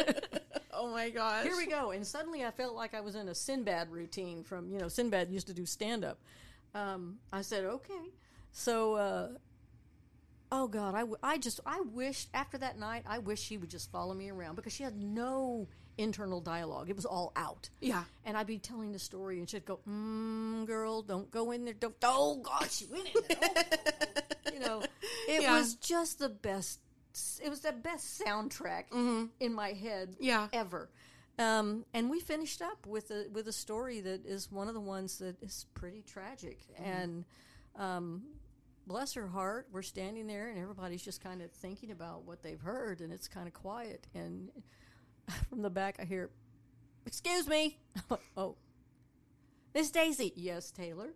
[0.72, 1.44] Oh my gosh.
[1.44, 1.90] Here we go.
[1.90, 5.30] And suddenly I felt like I was in a Sinbad routine from, you know, Sinbad
[5.30, 6.18] used to do stand up.
[6.74, 8.08] Um, I said, okay.
[8.52, 9.28] So, uh,
[10.50, 13.68] oh God, I, w- I just, I wished after that night, I wish she would
[13.68, 15.68] just follow me around because she had no
[16.00, 16.90] internal dialogue.
[16.90, 17.68] It was all out.
[17.80, 18.04] Yeah.
[18.24, 21.74] And I'd be telling the story and she'd go, mm, girl, don't go in there.
[21.74, 23.38] Don't, oh God, she went in there.
[24.46, 24.50] Oh.
[24.52, 24.82] you know,
[25.28, 25.56] it Yeah.
[25.58, 26.80] was just the best.
[27.42, 28.84] It was the best soundtrack
[29.40, 30.48] in my head Yeah.
[30.52, 30.90] ever.
[31.38, 34.80] Um, and we finished up with a with a story that is one of the
[34.80, 36.58] ones that is pretty tragic.
[36.76, 37.24] And
[37.76, 38.22] um,
[38.86, 42.60] bless her heart, we're standing there, and everybody's just kind of thinking about what they've
[42.60, 44.06] heard, and it's kind of quiet.
[44.14, 44.50] And
[45.48, 46.30] from the back, I hear,
[47.06, 47.78] "Excuse me."
[48.36, 48.56] oh,
[49.74, 50.32] Miss Daisy.
[50.36, 51.10] Yes, Taylor.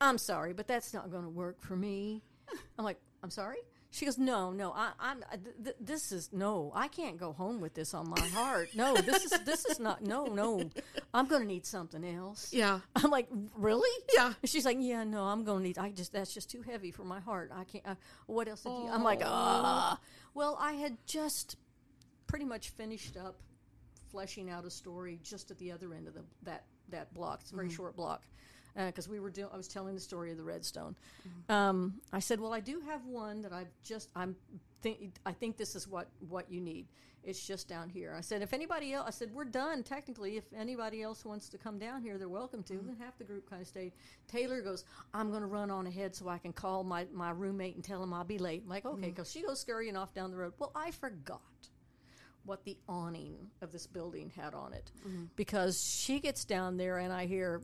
[0.00, 2.22] I'm sorry, but that's not going to work for me.
[2.78, 3.56] I'm like, I'm sorry.
[3.90, 5.24] She goes, no, no, I, I'm.
[5.42, 6.70] Th- th- this is no.
[6.74, 8.68] I can't go home with this on my heart.
[8.74, 10.02] No, this is this is not.
[10.02, 10.68] No, no.
[11.14, 12.52] I'm going to need something else.
[12.52, 12.80] Yeah.
[12.94, 13.88] I'm like, really?
[14.14, 14.34] Yeah.
[14.42, 15.78] And she's like, yeah, no, I'm going to need.
[15.78, 17.50] I just that's just too heavy for my heart.
[17.54, 17.86] I can't.
[17.86, 17.94] Uh,
[18.26, 18.88] what else did you?
[18.90, 19.98] I'm like, ah.
[20.34, 21.56] Well, I had just
[22.26, 23.36] pretty much finished up
[24.10, 27.40] fleshing out a story just at the other end of the that that block.
[27.42, 27.76] It's a very mm-hmm.
[27.76, 28.22] short block
[28.76, 29.48] uh, because we were doing.
[29.52, 30.94] I was telling the story of the Redstone.
[31.26, 31.52] Mm-hmm.
[31.52, 34.10] Um, I said, well, I do have one that I've just.
[34.14, 34.36] I'm
[34.82, 35.16] think.
[35.24, 36.86] I think this is what what you need.
[37.24, 38.14] It's just down here.
[38.16, 40.36] I said, if anybody else, I said, we're done technically.
[40.36, 42.74] If anybody else wants to come down here, they're welcome to.
[42.74, 42.90] Mm-hmm.
[42.90, 43.94] And half the group kind of stayed.
[44.28, 47.74] Taylor goes, I'm going to run on ahead so I can call my, my roommate
[47.74, 48.62] and tell him I'll be late.
[48.62, 50.52] I'm like, okay, because she goes scurrying off down the road.
[50.60, 51.40] Well, I forgot
[52.46, 54.90] what the awning of this building had on it
[55.36, 57.60] because she gets down there and I hear,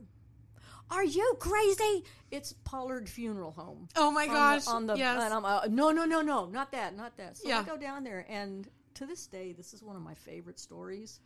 [0.91, 2.03] "Are you crazy?
[2.29, 4.67] It's Pollard Funeral Home." Oh my on the- gosh.
[4.67, 5.21] On the, yes.
[5.23, 7.37] and I'm uh, no no no no not that not that.
[7.37, 10.59] So I go down there and to this day this is one of my favorite
[10.59, 11.19] stories.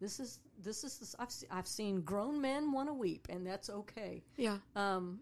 [0.00, 3.68] This is this is this, I've I've seen grown men want to weep and that's
[3.68, 4.22] okay.
[4.38, 4.56] yeah.
[4.74, 5.20] Um,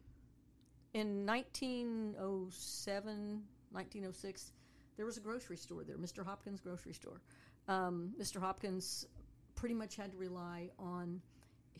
[0.94, 4.52] in 1907, 1906,
[4.96, 6.24] there was a grocery store there, Mr.
[6.24, 7.20] Hopkins grocery store.
[7.68, 8.40] Um, Mr.
[8.40, 9.06] Hopkins
[9.54, 11.20] pretty much had to rely on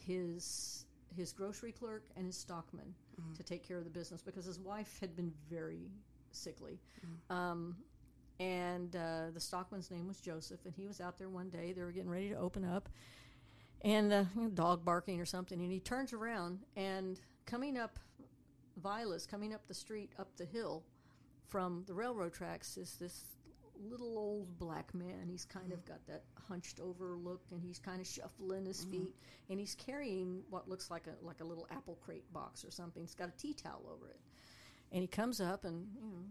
[0.07, 0.85] his
[1.17, 2.95] his grocery clerk and his stockman
[3.37, 5.91] to take care of the business because his wife had been very
[6.31, 6.79] sickly.
[7.31, 7.77] Um,
[8.41, 11.73] and uh, the stockman's name was Joseph, and he was out there one day.
[11.73, 12.89] They were getting ready to open up,
[13.83, 17.99] and uh, you know, dog barking or something, and he turns around and coming up
[18.77, 20.85] Vilas, coming up the street, up the hill
[21.49, 23.38] from the railroad tracks, is this
[23.79, 25.29] little old black man.
[25.29, 25.93] He's kind of mm-hmm.
[25.93, 28.91] got that hunched over look, and he's kind of shuffling his mm-hmm.
[28.91, 29.15] feet,
[29.51, 33.03] and he's carrying what looks like a like a little apple crate box or something.
[33.03, 34.21] He's got a tea towel over it,
[34.93, 36.25] and he comes up, and you know,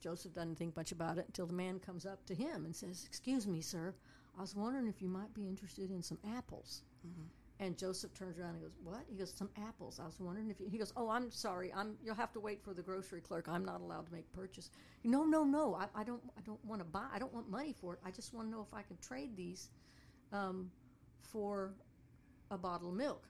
[0.00, 3.04] Joseph doesn't think much about it until the man comes up to him and says,
[3.06, 3.94] "Excuse me, sir,
[4.36, 7.26] I was wondering if you might be interested in some apples." Mm-hmm.
[7.60, 10.60] And Joseph turns around and goes, "What?" He goes, "Some apples." I was wondering if
[10.60, 11.72] you, he goes, "Oh, I'm sorry.
[11.74, 13.48] I'm you'll have to wait for the grocery clerk.
[13.48, 14.70] I'm not allowed to make purchase."
[15.02, 15.74] No, no, no.
[15.74, 16.22] I, I don't.
[16.36, 17.06] I don't want to buy.
[17.12, 18.00] I don't want money for it.
[18.04, 19.70] I just want to know if I can trade these
[20.32, 20.70] um,
[21.20, 21.74] for
[22.50, 23.26] a bottle of milk.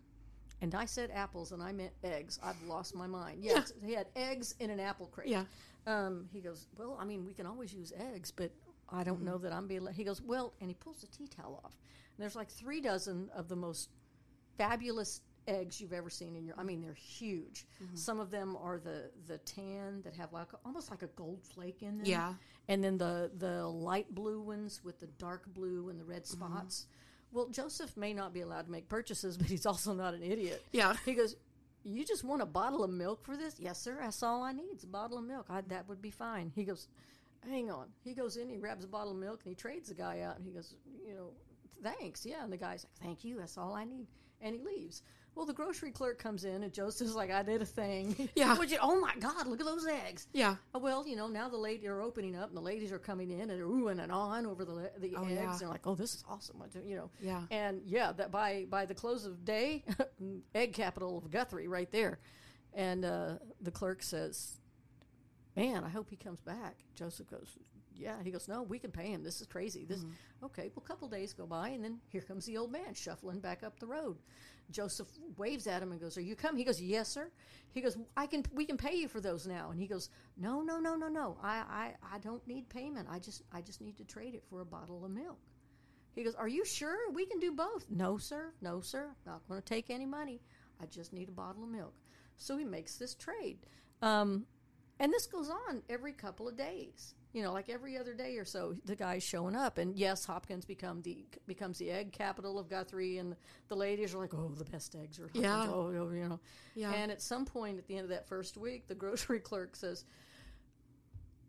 [0.61, 2.39] And I said apples, and I meant eggs.
[2.43, 3.39] I've lost my mind.
[3.43, 5.29] Yes, he had eggs in an apple crate.
[5.29, 5.45] Yeah.
[5.87, 8.51] Um, he goes, well, I mean, we can always use eggs, but
[8.91, 9.87] I don't know that I'm being.
[9.95, 11.77] He goes, well, and he pulls the tea towel off.
[12.17, 13.89] And there's like three dozen of the most
[14.59, 16.55] fabulous eggs you've ever seen in your.
[16.59, 17.67] I mean, they're huge.
[17.95, 21.83] Some of them are the the tan that have like almost like a gold flake
[21.83, 22.07] in them.
[22.07, 22.35] Yeah.
[22.69, 26.53] And then the the light blue ones with the dark blue and the red Mm-hmm.
[26.55, 26.87] spots.
[27.33, 30.63] Well, Joseph may not be allowed to make purchases, but he's also not an idiot.
[30.73, 30.95] Yeah.
[31.07, 31.37] He goes,
[31.85, 33.97] "You just want a bottle of milk for this?" Yes, sir.
[34.01, 34.69] That's all I need.
[34.73, 35.47] It's a bottle of milk.
[35.49, 36.53] I, that would be fine.
[36.55, 36.89] He goes,
[37.49, 39.95] "Hang on." He goes in, he grabs a bottle of milk, and he trades the
[39.95, 40.37] guy out.
[40.37, 40.75] And he goes,
[41.07, 41.31] "You know,
[41.83, 43.39] thanks." Yeah, and the guy's like, "Thank you.
[43.39, 44.07] That's all I need."
[44.41, 45.03] And he leaves.
[45.35, 48.57] Well, the grocery clerk comes in, and Joseph's like, "I did a thing." Yeah.
[48.83, 49.47] Oh my God!
[49.47, 50.27] Look at those eggs.
[50.33, 50.57] Yeah.
[50.75, 53.31] Oh, well, you know, now the ladies are opening up, and the ladies are coming
[53.31, 55.35] in, and they're oohing and on over the the Oh, eggs.
[55.37, 55.57] yeah.
[55.61, 57.43] They're like, "Oh, this is awesome!" You know, Yeah.
[57.53, 59.85] and yeah, that by by the close of day,
[60.57, 62.19] egg capital of Guthrie, right there.
[62.75, 64.59] And uh, the clerk says,
[65.57, 67.49] "Man, I hope he comes back." Joseph goes,
[67.99, 69.23] "Yeah." He goes, "No, we can pay him.
[69.23, 69.85] This is crazy.
[69.85, 70.05] This
[70.43, 73.41] okay." Well, a couple days go by, and then here comes the old man shuffling
[73.41, 74.19] back up the road.
[74.71, 77.31] Joseph waves at him and goes, "Are you coming?" He goes, "Yes, sir."
[77.71, 78.45] He goes, "I can.
[78.53, 81.39] We can pay you for those now." And he goes, "No, no, no, no, no.
[81.43, 83.09] I, I, I don't need payment.
[83.11, 85.39] I just, I just need to trade it for a bottle of milk."
[86.15, 88.53] He goes, "Are you sure we can do both?" "No, sir.
[88.61, 89.15] No, sir.
[89.25, 90.41] Not going to take any money.
[90.81, 91.95] I just need a bottle of milk."
[92.37, 93.59] So he makes this trade,
[94.01, 94.47] um,
[95.01, 97.15] and this goes on every couple of days.
[97.35, 100.65] You know, like every other day or so, the guy's showing up, and yes, Hopkins
[100.65, 103.37] become the becomes the egg capital of Guthrie, and
[103.69, 105.67] the ladies are like, "Oh, the best eggs are Hopkins." Yeah.
[105.69, 106.41] Oh, oh, you know.
[106.75, 106.93] Yeah.
[106.93, 110.07] And at some point at the end of that first week, the grocery clerk says,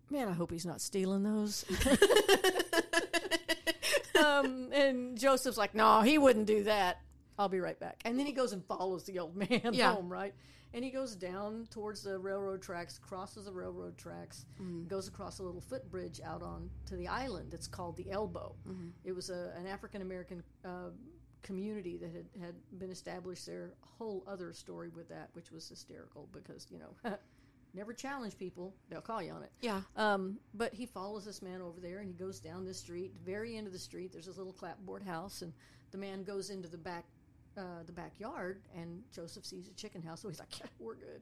[0.10, 1.64] "Man, I hope he's not stealing those."
[4.22, 7.02] um, and Joseph's like, "No, he wouldn't do that.
[7.38, 9.94] I'll be right back." And then he goes and follows the old man Yeah.
[9.94, 10.34] home, right?
[10.74, 14.46] And he goes down towards the railroad tracks, crosses the railroad tracks,
[14.88, 17.54] goes across a little footbridge out on to the island.
[17.54, 18.56] It's called the Elbow.
[19.04, 20.90] It was a, an African American uh,
[21.42, 23.74] community that had, had been established there.
[23.84, 27.18] A whole other story with that, which was hysterical because you know,
[27.74, 29.52] never challenge people; they'll call you on it.
[29.62, 29.82] Yeah.
[29.96, 33.14] Um, but he follows this man over there, and he goes down this street.
[33.26, 35.52] Very end of the street, there's this little clapboard house, and
[35.92, 37.06] the man goes into the back,
[37.58, 40.22] uh, the backyard, and Joseph sees a chicken house.
[40.22, 41.22] So he's like, yeah, "We're good."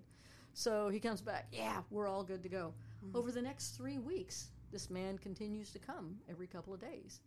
[0.53, 1.47] So he comes back.
[1.51, 2.73] Yeah, we're all good to go.
[3.13, 7.21] Over the next three weeks, this man continues to come every couple of days,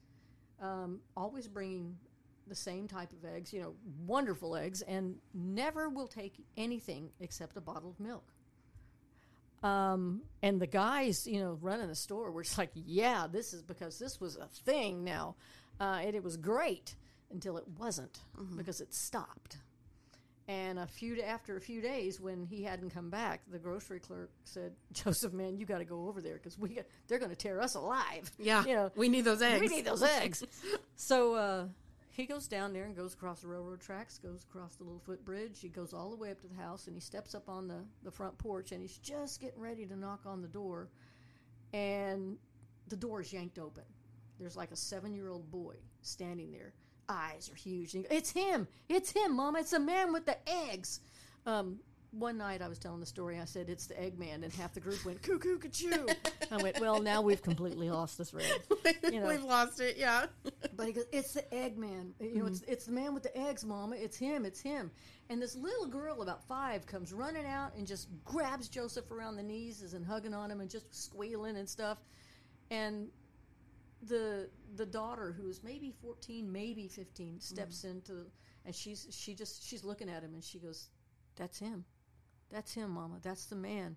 [0.61, 1.97] um, always bringing
[2.49, 3.53] the same type of eggs.
[3.53, 3.75] You know,
[4.07, 8.33] wonderful eggs, and never will take anything except a bottle of milk.
[9.63, 13.63] Um, and the guys, you know, running the store were just like, yeah, this is
[13.63, 15.37] because this was a thing now.
[15.79, 16.95] Uh, and it was great
[17.31, 18.21] until it wasn't
[18.57, 19.57] because it stopped.
[20.49, 24.33] And a few after a few days, when he hadn't come back, the grocery clerk
[24.45, 27.37] said, "Joseph, man, you got to go over there because we got, they're going to
[27.37, 28.65] tear us alive." Yeah.
[28.65, 29.61] you know, we need those eggs.
[29.61, 30.43] we need those eggs.
[30.97, 31.67] so uh,
[32.21, 35.61] he goes down there and goes across the railroad tracks, goes across the little footbridge.
[35.61, 37.85] He goes all the way up to the house and he steps up on the,
[38.03, 40.89] the front porch and he's just getting ready to knock on the door.
[41.73, 42.37] And
[42.89, 43.85] the door is yanked open.
[44.39, 46.75] There's like a seven year old boy standing there.
[47.11, 47.95] Eyes are huge.
[47.95, 48.69] And it's him.
[48.89, 49.59] It's him, Mama.
[49.59, 51.01] It's the man with the eggs.
[51.45, 51.81] Um,
[52.13, 53.39] one night I was telling the story.
[53.39, 56.15] I said it's the Eggman, and half the group went cuckoo cachoo.
[56.51, 58.47] I went, well, now we've completely lost this thread.
[59.11, 59.29] You know.
[59.29, 59.97] We've lost it.
[59.97, 60.27] Yeah.
[60.77, 62.13] But he goes, "It's the Eggman.
[62.21, 63.97] You know, it's it's the man with the eggs, Mama.
[63.97, 64.47] It's him.
[64.47, 64.91] It's him."
[65.29, 69.43] And this little girl, about five, comes running out and just grabs Joseph around the
[69.43, 71.99] knees and hugging on him and just squealing and stuff.
[72.71, 73.09] And
[74.03, 77.99] the the daughter, who is maybe fourteen, maybe fifteen, steps mm-hmm.
[77.99, 78.27] into
[78.65, 80.89] and she's she just she's looking at him and she goes,
[81.37, 81.85] "That's him.
[82.51, 83.19] That's him, Mama.
[83.23, 83.97] That's the man."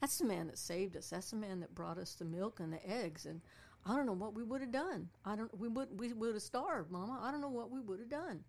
[0.00, 1.08] That's the man that saved us.
[1.08, 3.24] That's the man that brought us the milk and the eggs.
[3.24, 3.40] And
[3.86, 5.08] I don't know what we would have done.
[5.24, 5.58] I don't.
[5.58, 5.98] We would.
[5.98, 7.20] We would have starved, Mama.
[7.22, 8.44] I don't know what we would have done.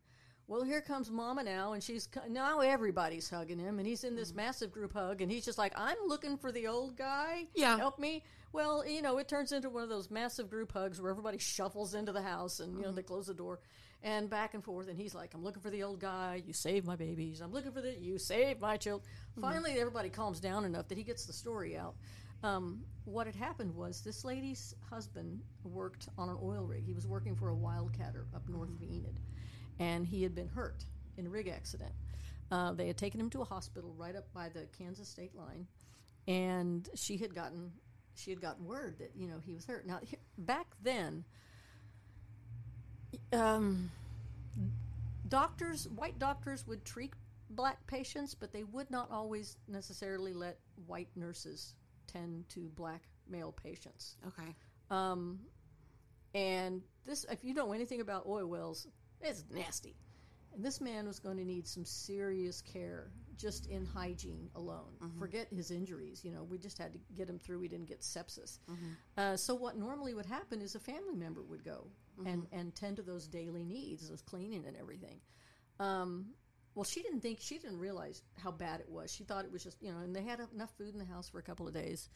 [0.47, 4.29] Well, here comes Mama now, and she's now everybody's hugging him, and he's in this
[4.29, 4.37] mm-hmm.
[4.37, 7.47] massive group hug, and he's just like, "I'm looking for the old guy.
[7.55, 7.77] Yeah.
[7.77, 8.23] help me."
[8.53, 11.95] Well, you know, it turns into one of those massive group hugs where everybody shuffles
[11.95, 13.07] into the house, and you know they mm-hmm.
[13.07, 13.59] close the door,
[14.03, 16.43] and back and forth, and he's like, "I'm looking for the old guy.
[16.45, 17.41] You saved my babies.
[17.41, 19.41] I'm looking for the you saved my children." Mm-hmm.
[19.41, 21.95] Finally, everybody calms down enough that he gets the story out.
[22.43, 26.85] Um, what had happened was this lady's husband worked on an oil rig.
[26.85, 29.19] He was working for a wildcatter up north of Enid,
[29.79, 30.85] and he had been hurt
[31.17, 31.91] in a rig accident.
[32.51, 35.67] Uh, they had taken him to a hospital right up by the Kansas state line,
[36.27, 37.71] and she had gotten
[38.15, 39.85] she had gotten word that you know he was hurt.
[39.85, 41.25] Now, he- back then,
[43.33, 43.91] um,
[45.27, 47.13] doctors, white doctors, would treat
[47.49, 51.73] black patients, but they would not always necessarily let white nurses
[52.07, 54.17] tend to black male patients.
[54.27, 54.55] Okay.
[54.89, 55.39] Um,
[56.33, 58.87] and this, if you know anything about oil wells,
[59.21, 59.95] it's nasty.
[60.53, 64.93] And this man was going to need some serious care just in hygiene alone.
[65.19, 66.21] Forget his injuries.
[66.23, 67.59] You know, we just had to get him through.
[67.59, 68.59] We didn't get sepsis.
[69.17, 71.87] Uh, so what normally would happen is a family member would go
[72.25, 75.19] and, and tend to those daily needs, those cleaning and everything.
[75.81, 76.27] Um,
[76.73, 79.13] well, she didn't think, she didn't realize how bad it was.
[79.13, 81.27] She thought it was just, you know, and they had enough food in the house
[81.27, 82.09] for a couple of days.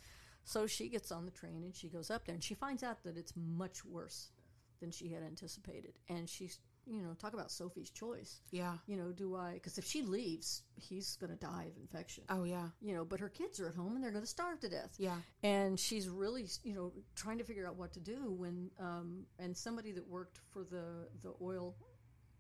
[0.45, 3.03] So she gets on the train and she goes up there and she finds out
[3.03, 4.31] that it's much worse
[4.79, 5.99] than she had anticipated.
[6.07, 6.59] And she's,
[6.89, 8.41] you know, talk about Sophie's choice.
[8.51, 8.73] Yeah.
[8.87, 12.23] You know, do I, because if she leaves, he's going to die of infection.
[12.29, 12.67] Oh yeah.
[12.81, 14.95] You know, but her kids are at home and they're going to starve to death
[14.97, 15.15] Yeah.
[15.43, 19.55] and she's really you know trying to figure out what to do when um, and
[19.55, 21.75] somebody that worked for the the oil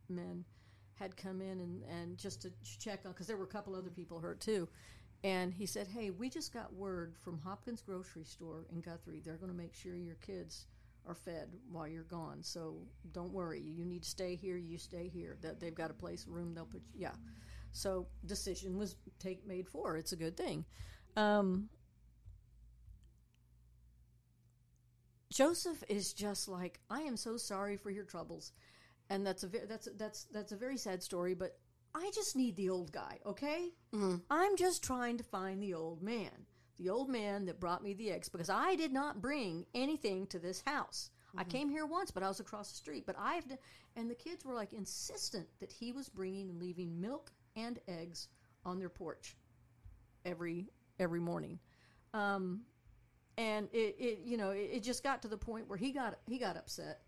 [0.09, 0.43] men
[0.95, 3.89] had come in and, and just to check on because there were a couple other
[3.89, 4.67] people hurt too
[5.23, 9.37] and he said hey we just got word from hopkins grocery store in guthrie they're
[9.37, 10.65] going to make sure your kids
[11.09, 12.43] are fed while you're gone.
[12.43, 12.77] So
[13.11, 13.61] don't worry.
[13.61, 15.37] You need to stay here you stay here.
[15.41, 17.15] That they've got a place a room they'll put you yeah.
[17.71, 19.97] So decision was take made for.
[19.97, 20.65] It's a good thing.
[21.17, 21.69] Um,
[25.31, 28.51] Joseph is just like, I am so sorry for your troubles,
[29.09, 31.35] and that's a ve- that's that's that's a very sad story.
[31.35, 31.57] But
[31.93, 33.69] I just need the old guy, okay?
[34.29, 36.45] I'm just trying to find the old man,
[36.79, 40.39] the old man that brought me the eggs, because I did not bring anything to
[40.39, 41.11] this house.
[41.37, 43.05] I came here once, but I was across the street.
[43.05, 43.55] But I've d-
[43.95, 48.29] and the kids were like insistent that he was bringing and leaving milk and eggs
[48.65, 49.35] on their porch
[50.25, 50.69] every
[50.99, 51.59] every morning.
[52.13, 52.61] Um,
[53.37, 56.17] and it, it you know it, it just got to the point where he got
[56.27, 57.01] he got upset.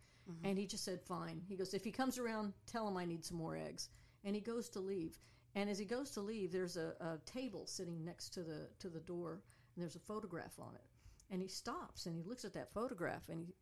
[0.43, 1.41] And he just said fine.
[1.49, 3.89] He goes if he comes around tell him i need some more eggs.
[4.23, 5.17] And he goes to leave.
[5.55, 8.89] And as he goes to leave there's a, a table sitting next to the to
[8.89, 9.41] the door
[9.75, 10.85] and there's a photograph on it
[11.29, 13.53] and he stops and he looks at that photograph and he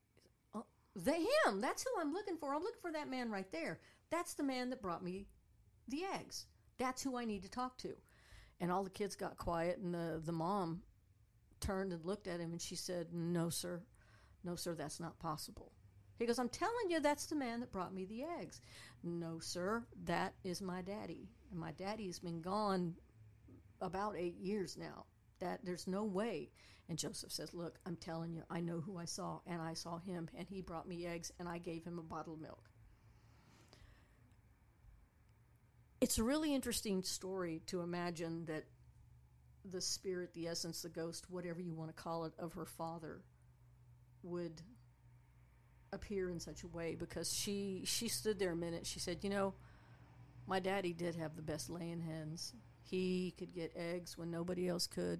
[0.53, 0.65] oh,
[1.05, 3.79] him that's who i'm looking for i'm looking for that man right there
[4.09, 5.27] that's the man that brought me
[5.87, 6.45] the eggs
[6.77, 7.93] that's who i need to talk to
[8.59, 10.81] and all the kids got quiet and the the mom
[11.59, 13.81] turned and looked at him and she said, No, sir.
[14.43, 15.73] No, sir, that's not possible.
[16.17, 18.61] He goes, I'm telling you, that's the man that brought me the eggs.
[19.03, 21.29] No, sir, that is my daddy.
[21.51, 22.95] And my daddy's been gone
[23.81, 25.05] about eight years now.
[25.39, 26.49] That there's no way.
[26.89, 29.99] And Joseph says, Look, I'm telling you, I know who I saw, and I saw
[29.99, 32.69] him, and he brought me eggs, and I gave him a bottle of milk.
[36.01, 38.63] It's a really interesting story to imagine that
[39.69, 43.21] the spirit, the essence, the ghost, whatever you want to call it, of her father
[44.23, 44.61] would
[45.91, 48.85] appear in such a way because she she stood there a minute.
[48.85, 49.53] She said, "You know,
[50.47, 52.53] my daddy did have the best laying hens.
[52.89, 55.19] He could get eggs when nobody else could.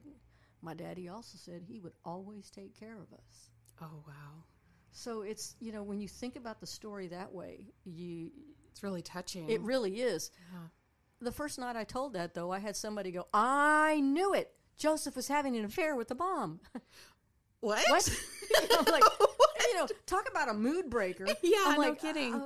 [0.61, 3.49] My daddy also said he would always take care of us."
[3.82, 4.43] Oh wow.
[4.91, 8.32] So it's you know when you think about the story that way, you
[8.72, 9.49] It's really touching.
[9.49, 10.32] it really is.
[10.51, 10.59] Yeah.
[11.22, 14.51] The first night I told that, though, I had somebody go, I knew it.
[14.78, 16.61] Joseph was having an affair with the bomb.
[17.59, 17.84] what?
[17.89, 18.09] What?
[18.80, 19.03] I'm like,
[19.67, 21.28] you know, talk about a mood breaker.
[21.43, 22.34] Yeah, I'm no like, kidding.
[22.34, 22.45] uh, how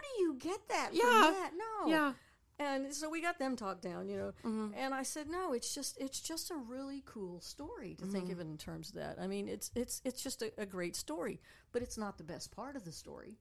[0.00, 1.30] do you get that from Yeah.
[1.32, 1.50] that?
[1.56, 1.88] No.
[1.88, 2.12] Yeah.
[2.58, 4.32] And so we got them talked down, you know.
[4.44, 4.68] Mm-hmm.
[4.76, 8.32] And I said, no, it's just it's just a really cool story to think Mm-hmm.
[8.32, 9.16] of it in terms of that.
[9.20, 11.40] I mean, it's it's it's just a, a great story,
[11.72, 13.38] but it's not the best part of the story.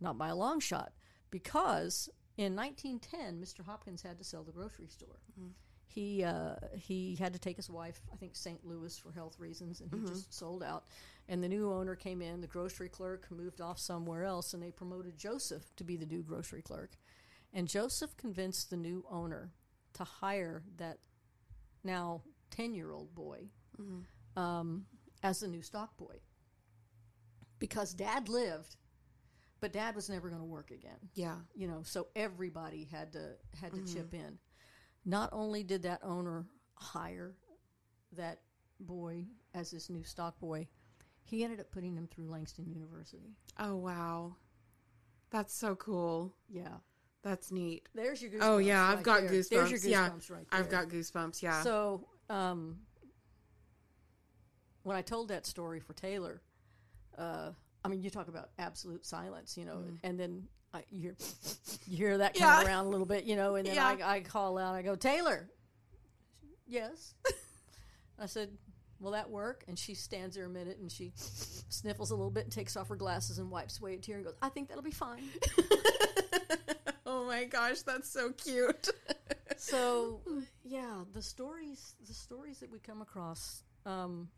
[0.00, 0.92] Not by a long shot,
[1.30, 3.64] because in 1910, Mr.
[3.64, 5.18] Hopkins had to sell the grocery store.
[5.88, 8.64] He uh, he had to take his wife, I think, St.
[8.66, 10.84] Louis for health reasons, and he just sold out.
[11.28, 12.40] And the new owner came in.
[12.40, 16.22] The grocery clerk moved off somewhere else, and they promoted Joseph to be the new
[16.22, 16.92] grocery clerk.
[17.52, 19.52] And Joseph convinced the new owner
[19.94, 20.98] to hire that
[21.84, 23.48] now ten year old boy
[24.36, 24.84] um,
[25.22, 26.16] as the new stock boy.
[27.58, 28.76] Because Dad lived,
[29.60, 30.98] but Dad was never going to work again.
[31.14, 31.36] Yeah.
[31.54, 33.30] you know so everybody had to
[33.60, 34.38] had to chip in.
[35.04, 37.34] Not only did that owner hire
[38.12, 38.40] that
[38.80, 39.24] boy
[39.54, 40.68] as his new stock boy
[41.24, 43.34] he ended up putting him through langston university.
[43.58, 44.36] Oh wow.
[45.30, 46.34] That's so cool.
[46.48, 46.76] yeah
[47.26, 47.88] That's neat.
[47.92, 49.30] there's your goosebumps Oh yeah, I've right got there.
[49.30, 49.48] goosebumps.
[49.50, 50.08] there's your yeah.
[50.10, 51.42] goosebumps right I've got goosebumps.
[51.42, 51.60] Yeah.
[51.62, 52.76] so um
[54.84, 56.40] when i told that story for taylor
[57.18, 57.50] uh
[57.84, 61.16] i mean you talk about absolute silence you know and then I, you hear
[61.88, 62.62] you hear that come Mm.
[62.62, 62.66] Yeah.
[62.68, 63.96] around a little bit you know and then Yeah.
[64.04, 65.48] I, I call out i go taylor
[66.66, 67.14] yes
[68.18, 68.50] i said
[69.00, 72.44] will that work and she stands there a minute and she sniffles a little bit
[72.44, 74.82] and takes off her glasses and wipes away a tear and goes i think that'll
[74.82, 75.22] be fine
[75.58, 75.62] oh
[77.26, 78.88] my gosh, that's so cute.
[79.56, 80.20] so
[80.64, 84.28] yeah the stories the stories that we come across um,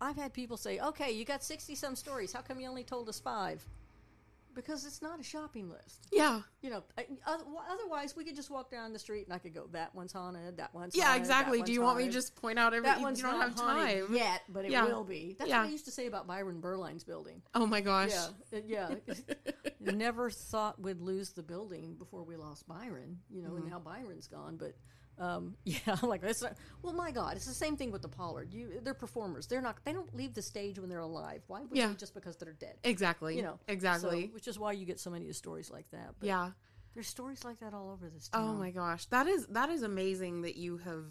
[0.00, 3.08] i've had people say okay you got 60 some stories how come you only told
[3.08, 3.64] us five
[4.54, 6.40] because it's not a shopping list yeah.
[6.62, 6.82] you know
[7.70, 10.56] otherwise we could just walk down the street and i could go that one's haunted
[10.56, 11.58] that one's Yeah, haunted, exactly.
[11.58, 13.38] that Do you one's want me to just point out every that one's you one's
[13.38, 14.16] don't not have haunted time.
[14.16, 14.84] yet but it Yeah.
[14.86, 15.60] will be that's Yeah.
[15.60, 18.10] what i used to say about byron berline's building Oh my gosh.
[18.52, 19.14] yeah, uh, yeah.
[19.80, 23.56] Never thought we'd lose the building before we lost Byron, you know, Mm-hmm.
[23.58, 24.56] and now Byron's gone.
[24.56, 24.74] But
[25.18, 28.52] um, yeah, like not, well, my God, it's the same thing with the Pollard.
[28.52, 29.46] You, they're performers.
[29.46, 29.76] They're not.
[29.84, 31.42] They don't leave the stage when they're alive.
[31.46, 31.88] Why would Yeah.
[31.88, 32.76] they just because they're dead?
[32.84, 33.36] Exactly.
[33.36, 34.26] You know, Exactly.
[34.28, 36.14] So, which is why you get so many stories like that.
[36.18, 36.50] But yeah.
[36.94, 39.06] there's stories like that all over this Oh my gosh.
[39.06, 41.04] That is that is amazing that you have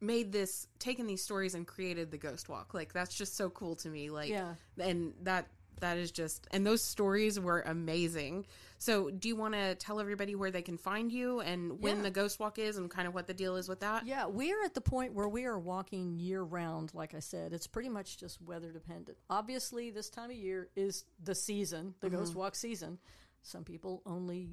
[0.00, 2.74] made this taken these stories and created the ghost walk.
[2.74, 4.10] Like that's just so cool to me.
[4.10, 4.54] Like Yeah.
[4.78, 5.48] and that
[5.80, 8.46] that is just and those stories were amazing.
[8.78, 12.02] So, do you want to tell everybody where they can find you and when Yeah.
[12.04, 14.06] the ghost walk is and kind of what the deal is with that?
[14.06, 16.94] Yeah, we're at the point where we are walking year round.
[16.94, 19.18] Like I said, it's pretty much just weather dependent.
[19.28, 22.98] Obviously, this time of year is the season, the ghost walk season.
[23.42, 24.48] Some people only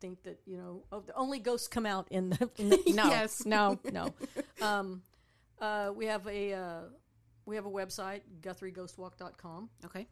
[0.00, 3.06] think that you know, oh, the only ghosts come out in the, in the no,
[3.08, 3.44] Yes.
[3.46, 4.14] no, no.
[4.62, 5.02] Um,
[5.60, 6.80] uh, we have a uh,
[7.44, 10.06] we have a website, GuthrieGhostWalk.com Okay.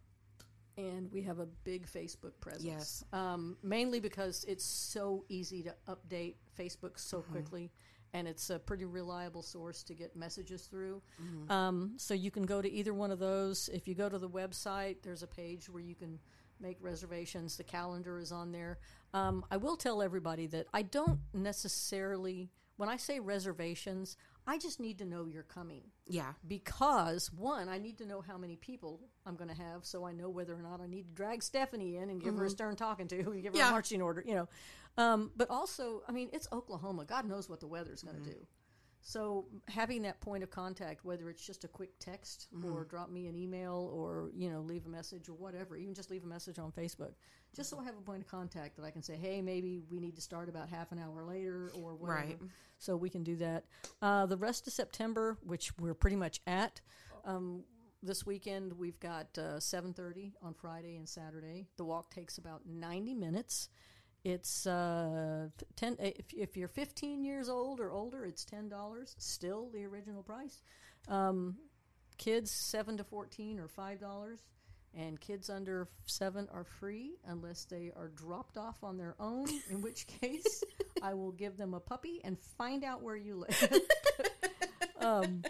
[0.77, 2.65] And we have a big Facebook presence.
[2.65, 3.05] Yes.
[3.13, 7.33] Um, mainly because it's so easy to update Facebook so Mm-hmm.
[7.33, 7.73] quickly,
[8.13, 11.03] and it's a pretty reliable source to get messages through.
[11.23, 11.51] Mm-hmm.
[11.53, 13.69] Um, so you can go to either one of those.
[13.73, 16.19] If you go to the website, there's a page where you can
[16.61, 17.57] make reservations.
[17.57, 18.79] The calendar is on there.
[19.13, 24.17] Um, I will tell everybody that I don't necessarily, when I say reservations,
[24.47, 26.35] I just need to know you're coming Yeah.
[26.47, 30.13] because one, I need to know how many people I'm going to have, so I
[30.13, 32.77] know whether or not I need to drag Stephanie in and give her a stern
[32.77, 33.69] talking to, and give her Yeah.
[33.69, 34.49] a marching order, you know.
[34.99, 37.05] Um, but also, I mean, it's Oklahoma.
[37.05, 38.47] God knows what the weather's going to do.
[39.03, 43.29] So having that point of contact, whether it's just a quick text or drop me
[43.29, 46.59] an email or you know leave a message or whatever, even just leave a message
[46.59, 47.13] on Facebook,
[47.55, 50.01] just so I have a point of contact that I can say, hey, maybe we
[50.01, 52.21] need to start about half an hour later or whatever.
[52.21, 52.39] Right.
[52.79, 53.65] So we can do that.
[54.03, 56.81] Uh, the rest of September, which we're pretty much at.
[57.25, 57.65] Um,
[58.03, 63.15] this weekend we've got uh, 7.30 on friday and saturday the walk takes about 90
[63.15, 63.69] minutes
[64.27, 65.47] it's uh,
[65.77, 70.63] 10 if, if you're 15 years old or older it's $10 still the original price
[71.09, 71.55] um,
[72.19, 74.39] kids 7 to 14 are $5
[74.99, 79.81] and kids under 7 are free unless they are dropped off on their own in
[79.81, 80.65] which case
[81.03, 83.73] i will give them a puppy and find out where you live
[85.01, 85.43] um,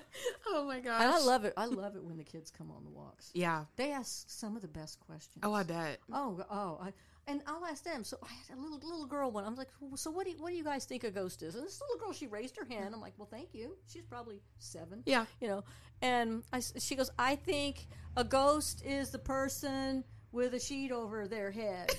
[0.49, 1.01] Oh my gosh.
[1.03, 3.65] and i love it i love it when the kids come on the walks Yeah.
[3.77, 5.99] they ask some of the best questions Oh, I bet.
[6.13, 6.93] Oh, oh, I,
[7.29, 8.05] and I'll ask them.
[8.05, 9.45] So I had a little little girl one.
[9.45, 11.55] I'm like, so what do you, what do you guys think a ghost is?
[11.55, 12.95] And this little girl, she raised her hand.
[12.95, 13.77] I'm like, well, thank you.
[13.89, 15.03] She's probably seven.
[15.07, 15.27] Yeah.
[15.41, 15.65] you know.
[16.03, 21.27] And I, she goes, I think a ghost is the person with a sheet over
[21.27, 21.91] their head.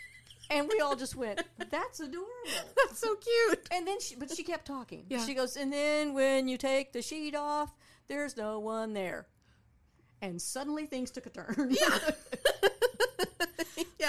[0.50, 2.30] and we all just went, that's adorable.
[2.76, 3.68] That's so cute.
[3.72, 5.04] And then, she, but she kept talking.
[5.08, 5.24] Yeah.
[5.24, 7.74] She goes, and then when you take the sheet off,
[8.08, 9.26] there's no one there.
[10.20, 11.70] And suddenly things took a turn.
[11.70, 11.98] Yeah.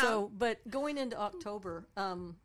[0.01, 2.35] So, but going into October, um,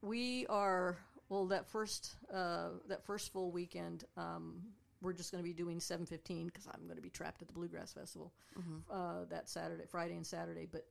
[0.00, 0.96] we are
[1.28, 1.46] well.
[1.46, 4.62] That first uh, that first full weekend, um,
[5.00, 7.48] we're just going to be doing seven fifteen because I'm going to be trapped at
[7.48, 8.32] the Bluegrass Festival
[8.90, 10.66] uh, that Saturday, Friday, and Saturday.
[10.70, 10.86] But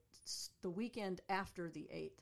[0.62, 2.22] the weekend after the eighth,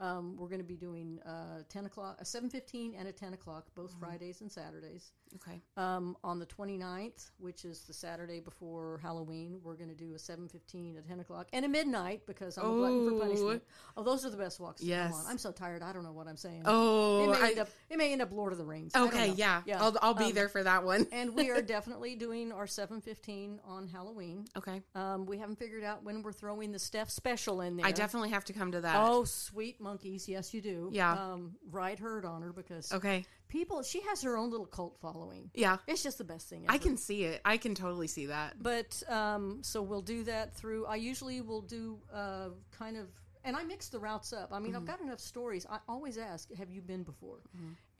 [0.00, 3.66] Um, we're going to be doing uh, 10 o'clock, a 7.15 and a 10 o'clock,
[3.74, 5.12] both Fridays and Saturdays.
[5.36, 5.60] Okay.
[5.76, 10.16] Um, on the 29th, which is the Saturday before Halloween, we're going to do a
[10.16, 13.20] 7.15 at 10 o'clock and a midnight because I'm a glutton for Oh.
[13.20, 13.62] punishment.
[13.96, 15.10] Oh, those are the best walks to Yes.
[15.10, 15.26] come on.
[15.26, 15.82] I'm so tired.
[15.82, 16.62] I don't know what I'm saying.
[16.64, 18.92] Oh, it may, I- end up, it may end up Lord of the Rings.
[18.96, 19.62] Okay, yeah.
[19.66, 19.82] yeah.
[19.82, 21.06] I'll I'll be Um, there for that one.
[21.12, 24.46] and we are definitely doing our 7.15 on Halloween.
[24.56, 24.80] Okay.
[24.94, 27.84] Um, we haven't figured out when we're throwing the Steph special in there.
[27.86, 28.96] I definitely have to come to that.
[28.98, 30.28] Oh, sweet monkeys!
[30.28, 30.90] Yes, you do.
[30.92, 31.12] Yeah.
[31.12, 33.24] Um, ride herd on her because Okay.
[33.48, 33.82] people.
[33.82, 35.50] She has her own little cult following.
[35.54, 35.78] Yeah.
[35.86, 36.64] It's just the best thing.
[36.64, 36.72] Ever.
[36.74, 37.40] I can see it.
[37.44, 38.62] I can totally see that.
[38.62, 40.86] But um, so we'll do that through.
[40.86, 43.06] I usually will do uh, kind of,
[43.44, 44.48] and I mix the routes up.
[44.52, 45.64] I mean, I've got enough stories.
[45.70, 47.38] I always ask, "Have you been before?"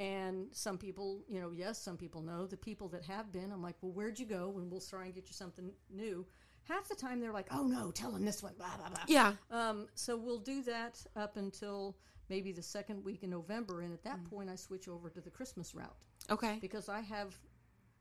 [0.01, 1.79] And some people, you know, yes.
[1.79, 2.47] Some people know.
[2.47, 5.15] The people that have been, I'm like, "Well, where'd you go?" And we'll try and
[5.15, 6.27] get you something new.
[6.69, 9.05] Half the time, they're like, "Oh no, tell them this one." Blah blah blah.
[9.07, 9.33] Yeah.
[9.51, 11.97] Um, so we'll do that up until
[12.29, 15.31] maybe the second week in November, and at that point, I switch over to the
[15.31, 15.97] Christmas route
[16.31, 16.59] Okay.
[16.61, 17.35] because I have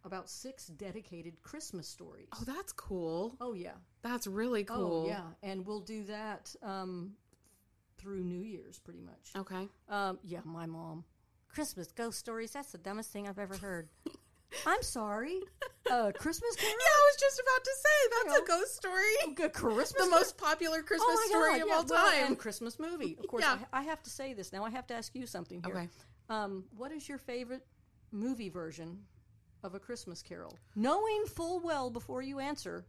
[0.04, 2.28] about six dedicated Christmas stories.
[2.34, 3.36] Oh, that's cool.
[3.40, 5.06] Oh yeah, That's really cool.
[5.06, 7.14] oh yeah, and we'll do that um,
[7.98, 9.32] through New Year's pretty much.
[9.38, 9.68] Okay.
[9.90, 11.06] Um, yeah, my mom.
[11.48, 12.52] Christmas ghost stories.
[12.52, 13.88] That's the dumbest thing I've ever heard.
[14.66, 15.40] I'm sorry.
[15.90, 16.78] Uh, Christmas Yeah, carol.
[16.82, 19.36] I was just about to say that's a ghost story.
[19.36, 20.06] Good Christmas.
[20.06, 22.28] The most popular Christmas oh story God, of yeah, all well, time.
[22.28, 23.18] and Christmas movie.
[23.20, 23.58] Of course, Yeah.
[23.74, 24.64] I, I have to say this now.
[24.64, 25.76] I have to ask you something here.
[25.76, 25.90] Okay.
[26.30, 27.66] Um, what is your favorite
[28.12, 29.00] movie version
[29.64, 30.58] of A Christmas Carol?
[30.76, 32.86] Knowing full well before you answer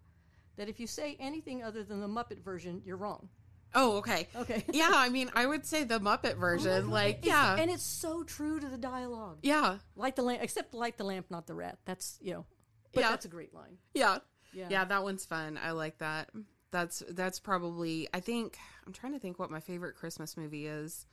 [0.57, 3.29] that if you say anything other than the Muppet version, you're wrong.
[3.75, 4.29] Oh, okay.
[4.37, 4.65] Okay.
[4.73, 6.87] Yeah, I mean, I would say the Muppet version.
[6.87, 7.57] Oh like, It's- yeah.
[7.57, 9.39] and it's so true to the dialogue.
[9.43, 9.79] yeah.
[9.97, 11.79] Light the lamp, except light the lamp, not the rat.
[11.85, 12.47] That's you know,
[12.95, 13.11] but Yeah.
[13.11, 13.79] that's a great line.
[13.95, 14.19] Yeah.
[14.53, 14.69] Yeah.
[14.71, 15.59] Yeah, that one's fun.
[15.63, 16.31] I like that.
[16.71, 18.57] That's that's probably I think
[18.87, 21.07] I'm trying to think what my favorite Christmas movie is.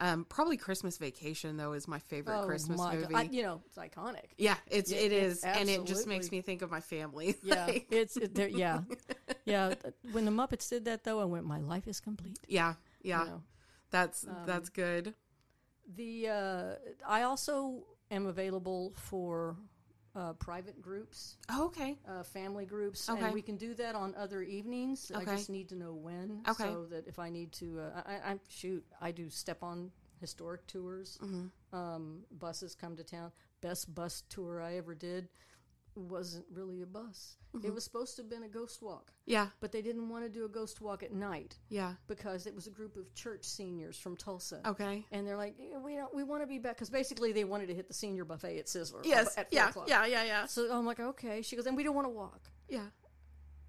[0.00, 3.14] Um probably Christmas Vacation though is my favorite Christmas Oh my movie.
[3.14, 4.26] I, you know, it's iconic.
[4.36, 7.34] yeah, it's Yeah, it it- is and it just makes me think of my family.
[7.42, 8.80] Yeah, Like, it's it, there- yeah,
[9.44, 9.74] yeah.
[10.12, 12.74] When the Muppets did that, though, I went, "My life is complete." yeah.
[13.02, 13.24] Yeah.
[13.24, 13.42] You know.
[13.90, 15.14] That's Um, that's good.
[15.96, 16.74] The uh,
[17.06, 19.56] I also am available for
[20.18, 21.96] uh, private groups, Oh, okay.
[22.08, 23.22] uh, family groups, Okay.
[23.22, 25.12] and we can do that on other evenings.
[25.14, 26.64] I just need to know when, Okay.
[26.64, 30.66] so that if I need to, uh, I, I shoot, I do step on historic
[30.66, 31.18] tours.
[31.22, 31.76] Mm-hmm.
[31.76, 33.30] Um, buses come to town.
[33.60, 35.28] Best bus tour I ever did
[35.98, 37.36] wasn't really a bus.
[37.54, 37.66] Mm-hmm.
[37.66, 39.48] It was supposed to have been a ghost walk, Yeah.
[39.60, 41.94] but they didn't want to do a ghost walk at night Yeah.
[42.06, 44.60] because it was a group of church seniors from Tulsa.
[44.66, 45.06] Okay.
[45.12, 47.68] And they're like, "Yeah, we don't, we want to be back because basically they wanted
[47.68, 49.00] to hit the senior buffet at Sizzler.
[49.04, 49.36] Yes.
[49.36, 49.70] at Yeah.
[49.70, 49.88] o'clock.
[49.88, 50.04] Yeah.
[50.06, 50.24] Yeah.
[50.24, 50.46] Yeah.
[50.46, 51.42] So I'm like, okay.
[51.42, 52.50] She goes, and we don't want to walk.
[52.68, 52.86] Yeah.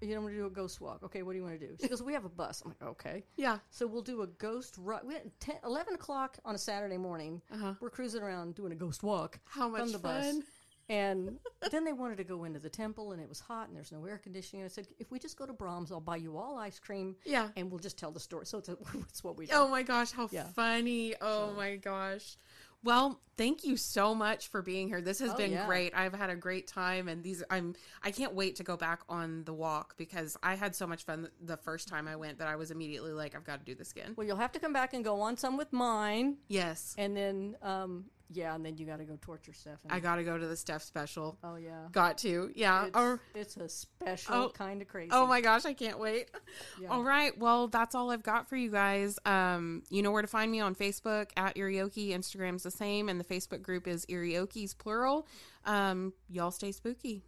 [0.02, 1.02] You don't want to do a ghost walk.
[1.02, 1.76] Okay, what do you want to do?
[1.78, 2.62] She goes, we have a bus.
[2.64, 3.22] I'm like, okay.
[3.36, 3.58] Yeah.
[3.68, 5.00] So we'll do a ghost run.
[5.06, 7.42] We had 10, 11 o'clock on a Saturday morning.
[7.52, 7.74] Uh-huh.
[7.80, 10.36] We're cruising around doing a ghost walk How much the fun.
[10.38, 10.44] bus.
[10.90, 11.38] And
[11.70, 14.04] then they wanted to go into the temple, and it was hot, and there's no
[14.04, 14.64] air conditioning.
[14.64, 17.48] I said, if we just go to Braum's, I'll buy you all ice cream, Yeah.
[17.56, 18.44] and we'll just tell the story.
[18.44, 18.76] So it's, a,
[19.08, 19.52] it's what we do.
[19.54, 20.48] Oh my gosh, how Yeah.
[20.48, 21.14] funny.
[21.20, 22.36] Oh my gosh.
[22.82, 25.02] Well, thank you so much for being here.
[25.02, 25.66] This has Oh, been yeah.
[25.66, 25.92] great.
[25.94, 29.44] I've had a great time and these I'm I can't wait to go back on
[29.44, 32.56] the walk because I had so much fun the first time I went that I
[32.56, 34.14] was immediately like I've got to do this again.
[34.16, 36.94] Well, you'll have to come back and go on some with mine, Yes.
[36.96, 39.90] and then, um, yeah, and then you got to go torture Stephanie.
[39.92, 41.36] I got to go to the Steph special.
[41.42, 42.50] oh yeah, Got to.
[42.54, 42.86] Yeah.
[42.86, 44.48] it's, Or it's a special Oh.
[44.50, 45.10] kind of crazy.
[45.12, 46.30] Oh my gosh, I can't wait.
[46.80, 46.88] Yeah.
[46.88, 47.36] All right.
[47.38, 49.18] Well, that's all I've got for you guys.
[49.26, 52.10] Um, you know where to find me on Facebook at Irioki.
[52.10, 55.26] Instagram's the same, and the Facebook group is Irioki's plural.
[55.64, 57.24] Um, y'all stay spooky.